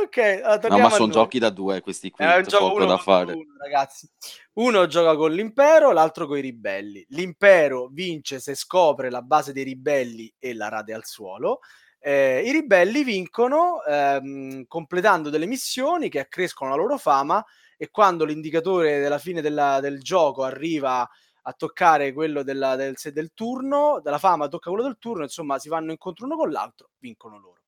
[0.00, 3.32] Ok, no, ma sono giochi da due questi qui, è un gioco poco da fare.
[3.32, 4.08] Uno, ragazzi.
[4.54, 7.04] Uno gioca con l'impero, l'altro con i ribelli.
[7.10, 11.60] L'impero vince se scopre la base dei ribelli e la rade al suolo.
[11.98, 17.44] Eh, I ribelli vincono ehm, completando delle missioni che accrescono la loro fama
[17.76, 21.08] e quando l'indicatore della fine della, del gioco arriva
[21.44, 25.68] a toccare quello della, del, del turno, della fama tocca quello del turno, insomma si
[25.68, 27.61] vanno incontro uno con l'altro, vincono loro.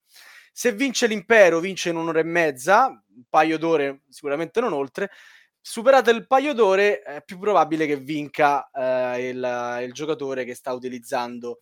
[0.57, 5.11] Se vince l'impero, vince in un'ora e mezza, un paio d'ore, sicuramente non oltre.
[5.61, 10.73] Superato il paio d'ore, è più probabile che vinca eh, il, il giocatore che sta
[10.73, 11.59] utilizzando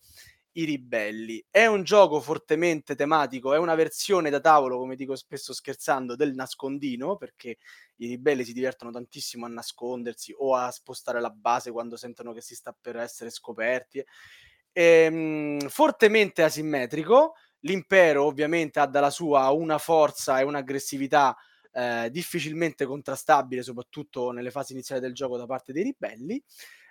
[0.51, 1.43] i ribelli.
[1.49, 6.35] È un gioco fortemente tematico, è una versione da tavolo, come dico spesso scherzando, del
[6.35, 7.57] nascondino, perché
[7.95, 12.41] i ribelli si divertono tantissimo a nascondersi o a spostare la base quando sentono che
[12.41, 14.05] si sta per essere scoperti.
[14.71, 17.33] Ehm, fortemente asimmetrico,
[17.65, 21.35] L'impero ovviamente ha dalla sua una forza e un'aggressività
[21.71, 26.41] eh, difficilmente contrastabile, soprattutto nelle fasi iniziali del gioco da parte dei ribelli.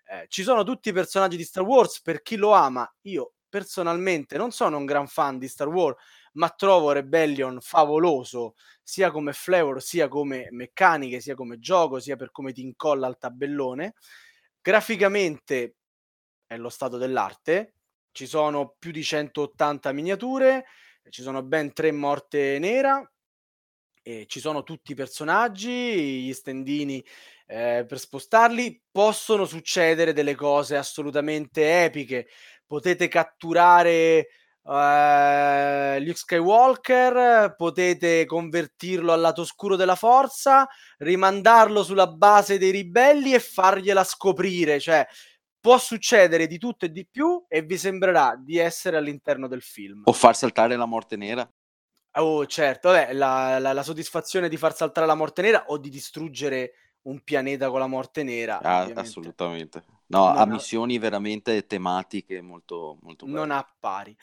[0.05, 4.39] Eh, ci sono tutti i personaggi di Star Wars, per chi lo ama, io personalmente
[4.39, 6.03] non sono un gran fan di Star Wars,
[6.35, 12.31] ma trovo Rebellion favoloso sia come flavor, sia come meccaniche, sia come gioco, sia per
[12.31, 13.95] come ti incolla al tabellone.
[14.61, 15.77] Graficamente
[16.47, 17.75] è lo stato dell'arte,
[18.13, 20.67] ci sono più di 180 miniature,
[21.11, 23.05] ci sono ben tre morte nera,
[24.03, 27.05] e ci sono tutti i personaggi, gli stendini
[27.47, 28.83] eh, per spostarli.
[28.91, 32.27] Possono succedere delle cose assolutamente epiche.
[32.67, 34.27] Potete catturare
[34.63, 40.67] uh, Luke Skywalker, potete convertirlo al lato oscuro della forza,
[40.99, 44.81] rimandarlo sulla base dei ribelli e fargliela scoprire.
[44.81, 45.07] Cioè,
[45.63, 50.03] può succedere di tutto e di più e vi sembrerà di essere all'interno del film.
[50.05, 51.49] O far saltare la morte nera.
[52.17, 55.89] Oh, certo, vabbè, la, la, la, soddisfazione di far saltare la morte nera o di
[55.89, 58.61] distruggere un pianeta con la morte nera.
[58.61, 59.85] Ah, assolutamente.
[60.09, 63.39] No, non ha missioni veramente tematiche molto, molto belle.
[63.39, 64.15] Non ha pari.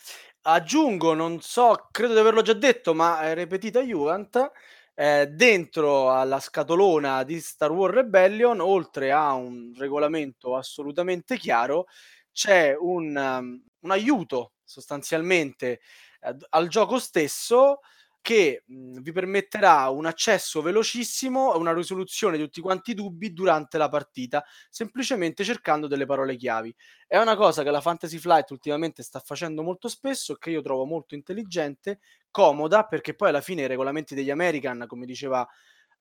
[0.42, 4.52] Aggiungo, non so, credo di averlo già detto, ma ripetita Juvent,
[5.00, 11.86] eh, dentro alla scatolona di Star Wars Rebellion, oltre a un regolamento assolutamente chiaro,
[12.34, 15.80] c'è un, um, un aiuto sostanzialmente
[16.20, 17.80] eh, al gioco stesso
[18.22, 22.94] che mh, mhmm, vi permetterà un accesso velocissimo e una risoluzione di tutti quanti i
[22.94, 26.74] dubbi durante la partita, semplicemente cercando delle parole chiavi.
[27.08, 30.86] È una cosa che la Fantasy Flight ultimamente sta facendo molto spesso che io trovo
[30.86, 32.00] molto intelligente,
[32.32, 35.48] comoda, perché poi alla fine i regolamenti degli American, come diceva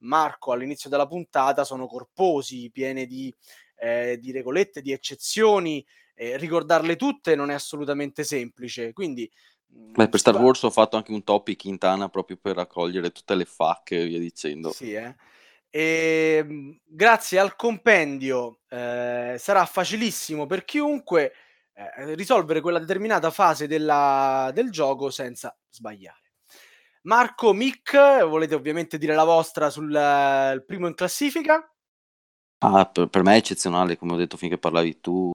[0.01, 3.35] Marco all'inizio della puntata sono corposi, pieni di,
[3.77, 5.85] eh, di regolette, di eccezioni.
[6.15, 8.93] Eh, ricordarle tutte non è assolutamente semplice.
[8.93, 9.31] Quindi,
[9.71, 13.35] Beh, per Star Wars ho fatto anche un topic in Tana proprio per raccogliere tutte
[13.35, 14.71] le facche e via dicendo.
[14.71, 15.17] Sì, eh.
[15.71, 21.33] E, ehm, grazie al compendio eh, sarà facilissimo per chiunque
[21.75, 26.23] eh, risolvere quella determinata fase della, del gioco senza sbagliare.
[27.03, 31.73] Marco, Mick, volete ovviamente dire la vostra sul uh, primo in classifica?
[32.59, 35.31] Ah, per, per, me è eccezionale, come ho detto finché parlavi tu,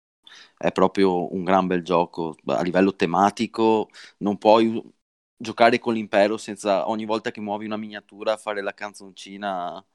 [0.63, 3.89] è proprio un gran bel gioco a livello tematico,
[4.19, 4.81] non puoi
[5.35, 9.85] giocare con l'impero senza ogni volta che muovi una miniatura fare la canzoncina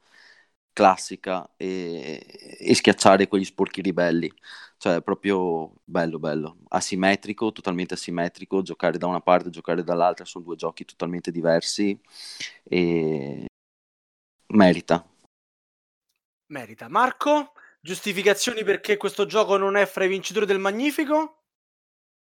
[0.71, 2.23] classica e,
[2.59, 4.31] e schiacciare quegli sporchi ribelli.
[4.77, 6.57] Cioè, è proprio bello, bello.
[6.69, 8.61] Asimmetrico, totalmente asimmetrico.
[8.61, 11.99] Giocare da una parte giocare dall'altra sono due giochi totalmente diversi
[12.63, 13.47] e
[14.53, 15.03] merita.
[16.47, 16.87] Merita.
[16.89, 21.39] Marco, giustificazioni perché questo gioco non è fra i vincitori del Magnifico?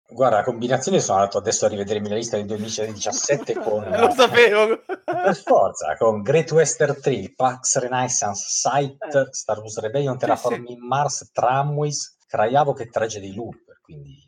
[0.09, 3.83] Guarda, combinazioni sono andato adesso a rivedermi la lista del 2017 con...
[3.89, 4.83] Lo sapevo!
[5.03, 9.27] Per forza, con Great Western 3, Pax Renaissance, Sight, eh.
[9.31, 14.21] Star Wars Rebellion, Terraforming sì, Mars, Tramways, Krajavok e Tragedy Loop, quindi...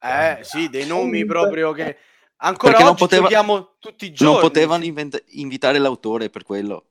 [0.00, 1.96] Eh, sì, dei nomi proprio che...
[2.40, 3.68] Ancora Perché oggi poteva...
[3.80, 4.32] tutti i giorni.
[4.34, 6.84] Non potevano invent- invitare l'autore per quello.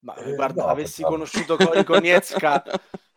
[0.00, 1.08] Ma eh, guarda, no, avessi no.
[1.08, 2.62] conosciuto Konietzka...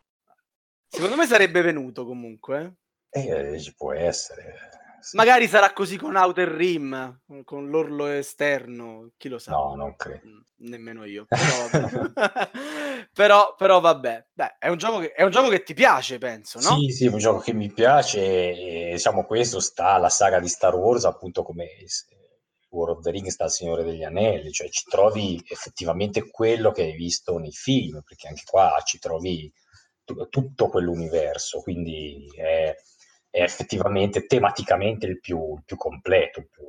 [0.94, 2.76] Secondo me sarebbe venuto comunque.
[3.10, 3.54] Eh.
[3.54, 4.72] Eh, ci può essere.
[5.00, 5.16] Sì.
[5.16, 9.52] Magari sarà così con Outer Rim, con l'orlo esterno, chi lo sa.
[9.52, 10.28] No, non credo.
[10.28, 11.26] Mm, nemmeno io.
[11.28, 11.90] Però,
[13.14, 16.78] però, però vabbè, Beh, è, un che, è, un gioco che, ti piace, penso, no?
[16.78, 20.50] Sì, sì, è un gioco che mi piace e diciamo questo sta alla saga di
[20.50, 21.68] Star Wars, appunto come
[22.72, 26.84] War of the Ring sta il Signore degli Anelli, cioè ci trovi effettivamente quello che
[26.84, 29.52] hai visto nei film, perché anche qua ci trovi
[30.04, 32.76] t- tutto quell'universo, quindi è
[33.32, 36.64] è effettivamente tematicamente il più, il più completo, il più,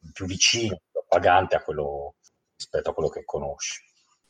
[0.00, 2.16] il più vicino, il più appagante a quello,
[2.56, 3.84] rispetto a quello che conosci.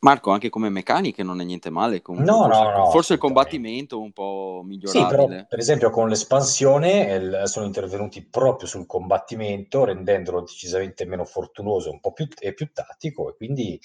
[0.07, 2.01] Marco, anche come meccaniche non è niente male.
[2.01, 5.05] Comunque, no, forse, no, no, forse il combattimento un po' migliorabile.
[5.05, 11.25] Sì, però, per esempio con l'espansione el, sono intervenuti proprio sul combattimento, rendendolo decisamente meno
[11.25, 13.81] fortunoso un po' più, e più tattico, e quindi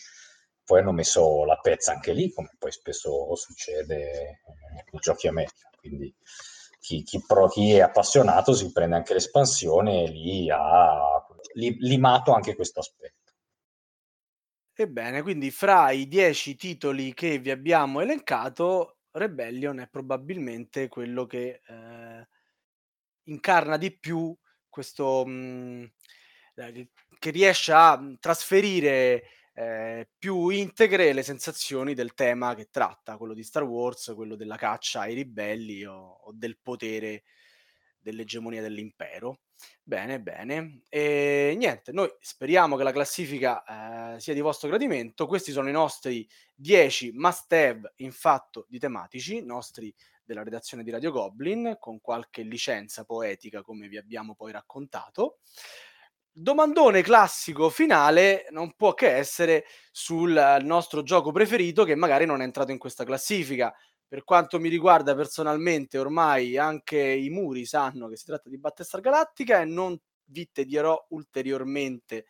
[0.63, 4.41] poi hanno messo la pezza anche lì, come poi spesso succede
[4.73, 5.47] nei giochi a me.
[5.79, 6.13] Quindi
[6.79, 12.31] chi, chi, pro, chi, è appassionato si prende anche l'espansione e lì ha li, limato
[12.31, 13.20] anche questo aspetto.
[14.81, 21.61] Ebbene, quindi fra i dieci titoli che vi abbiamo elencato, Rebellion è probabilmente quello che
[21.67, 22.27] eh,
[23.25, 24.35] incarna di più
[24.67, 25.85] questo, mh, mm,
[27.19, 29.23] che riesce a trasferire
[29.53, 34.57] eh, più integre le sensazioni del tema che tratta, quello di Star Wars, quello della
[34.57, 37.23] caccia ai ribelli o, o del potere
[37.99, 39.41] dell'egemonia dell'impero.
[39.83, 40.83] Bene, bene.
[40.89, 45.25] E niente, noi speriamo che la classifica eh, sia di vostro gradimento.
[45.25, 50.91] Questi sono i nostri 10 must have in fatto di tematici, nostri della redazione di
[50.91, 55.39] Radio Goblin, con qualche licenza poetica come vi abbiamo poi raccontato
[56.33, 62.43] domandone classico finale non può che essere sul nostro gioco preferito che magari non è
[62.45, 63.73] entrato in questa classifica.
[64.11, 68.99] Per quanto mi riguarda personalmente, ormai anche i muri sanno che si tratta di Battlestar
[68.99, 72.25] Galactica e non vi tedierò ulteriormente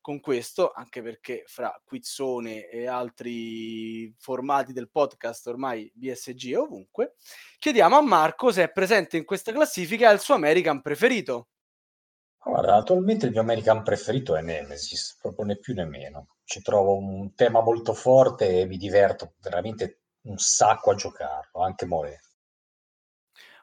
[0.00, 7.16] con questo, anche perché fra Quizzone e altri formati del podcast ormai BSG è ovunque.
[7.58, 11.48] Chiediamo a Marco se è presente in questa classifica il suo American preferito.
[12.40, 16.36] Guarda, attualmente il mio American preferito è Nemesis, proprio né più né meno.
[16.44, 21.86] Ci trovo un tema molto forte e mi diverto veramente un sacco a giocarlo, anche
[21.86, 22.26] morendo.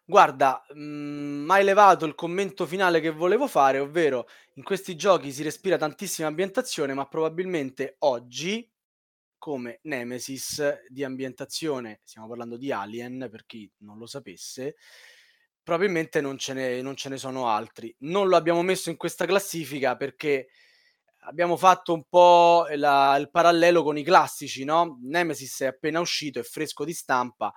[0.08, 5.32] Guarda, mh, mm, mai levato il commento finale che volevo fare, ovvero in questi giochi
[5.32, 8.72] si respira tantissima ambientazione, ma probabilmente oggi,
[9.38, 14.76] come Nemesis di ambientazione, stiamo parlando di Alien, per chi non lo sapesse,
[15.64, 17.94] probabilmente non ce, ne, non ce ne sono altri.
[18.00, 20.50] Non lo abbiamo messo in questa classifica perché
[21.26, 25.00] abbiamo fatto un po' la, il parallelo con i classici, no?
[25.02, 27.54] Nemesis è appena uscito, è fresco di stampa,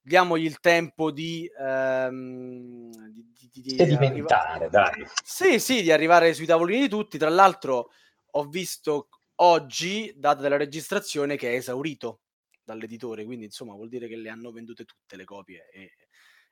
[0.00, 5.06] diamogli il tempo di, ehm, di, di, di sedimentare, dai.
[5.22, 7.18] Sì, sì, di arrivare sui tavolini di tutti.
[7.18, 7.90] Tra l'altro
[8.32, 12.20] ho visto oggi, data della registrazione, che è esaurito
[12.62, 15.92] dall'editore, quindi insomma vuol dire che le hanno vendute tutte le copie e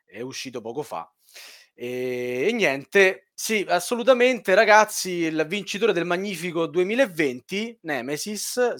[0.09, 1.11] è uscito poco fa.
[1.75, 8.75] E, e, niente, sì, assolutamente ragazzi, il vincitore del Magnifico 2020, Nemesis,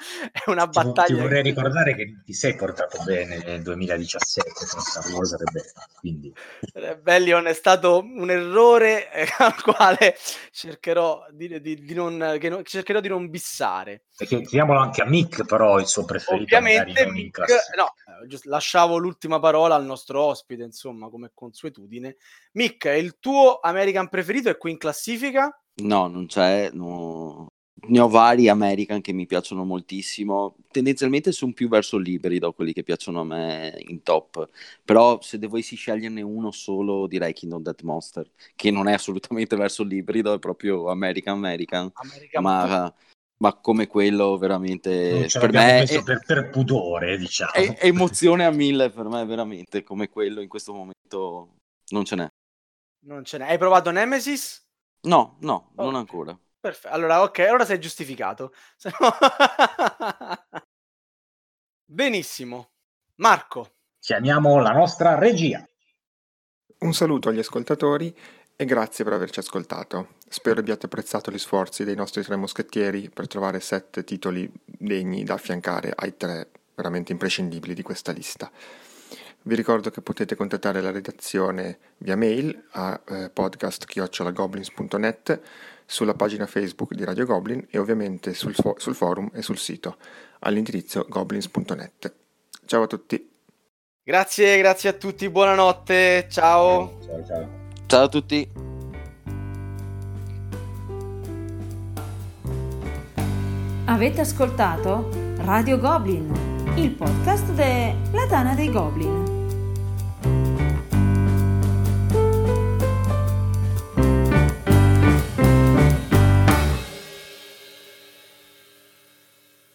[0.32, 1.06] è una battaglia.
[1.06, 5.86] Ti, ti vorrei ricordare che ti sei portato bene nel 2017 con Star Wars Rebecca,
[5.98, 6.32] quindi...
[6.72, 10.16] Rebellion è stato un errore eh, al quale
[10.50, 14.04] cercherò di, di, di, non, non, cercherò di non bissare.
[14.16, 16.56] Perché chiamiamolo anche a Mick, però il suo preferito.
[16.56, 17.38] Ovviamente Mick,
[17.76, 17.94] no,
[18.28, 22.16] eh, lasciavo l'ultima parola al nostro ospite, insomma, come consuetudine.
[22.52, 25.54] Mick, il tuo American preferito è qui in classifica?
[25.82, 27.46] No, non c'è, no,
[27.82, 30.56] ne ho vari American che mi piacciono moltissimo.
[30.70, 34.48] Tendenzialmente sono più verso l'ibrido quelli che piacciono a me in top.
[34.84, 39.82] Però se dovessi sceglierne uno solo, direi Kingdom Death Monster, che non è assolutamente verso
[39.82, 41.90] l'ibrido, è proprio American American.
[41.94, 42.94] American ma,
[43.38, 47.52] ma, come quello veramente per me è, per, per, pudore, diciamo.
[47.52, 51.56] È, è emozione a mille per me, veramente, come quello in questo momento
[51.88, 52.28] non ce n'è.
[53.06, 53.48] Non ce n'è.
[53.48, 54.62] Hai provato Nemesis?
[55.02, 55.84] No, no, okay.
[55.86, 56.38] non ancora.
[56.60, 56.94] Perfetto.
[56.94, 58.52] Allora, ok, allora sei giustificato.
[59.00, 59.16] No...
[61.84, 62.70] Benissimo.
[63.16, 63.72] Marco.
[63.98, 65.66] Chiamiamo la nostra regia.
[66.78, 68.16] Un saluto agli ascoltatori
[68.54, 70.14] e grazie per averci ascoltato.
[70.28, 75.34] Spero abbiate apprezzato gli sforzi dei nostri tre moschettieri per trovare sette titoli degni da
[75.34, 78.50] affiancare ai tre veramente imprescindibili di questa lista.
[79.42, 85.40] Vi ricordo che potete contattare la redazione via mail a eh, podcast.goblins.net
[85.90, 89.96] sulla pagina Facebook di Radio Goblin e ovviamente sul, fo- sul forum e sul sito
[90.40, 92.14] all'indirizzo goblins.net.
[92.64, 93.28] Ciao a tutti.
[94.04, 96.96] Grazie, grazie a tutti, buonanotte, ciao.
[97.04, 97.48] Ciao, ciao.
[97.86, 98.48] Ciao a tutti.
[103.86, 105.08] Avete ascoltato
[105.38, 106.32] Radio Goblin,
[106.76, 109.29] il podcast della Dana dei Goblin.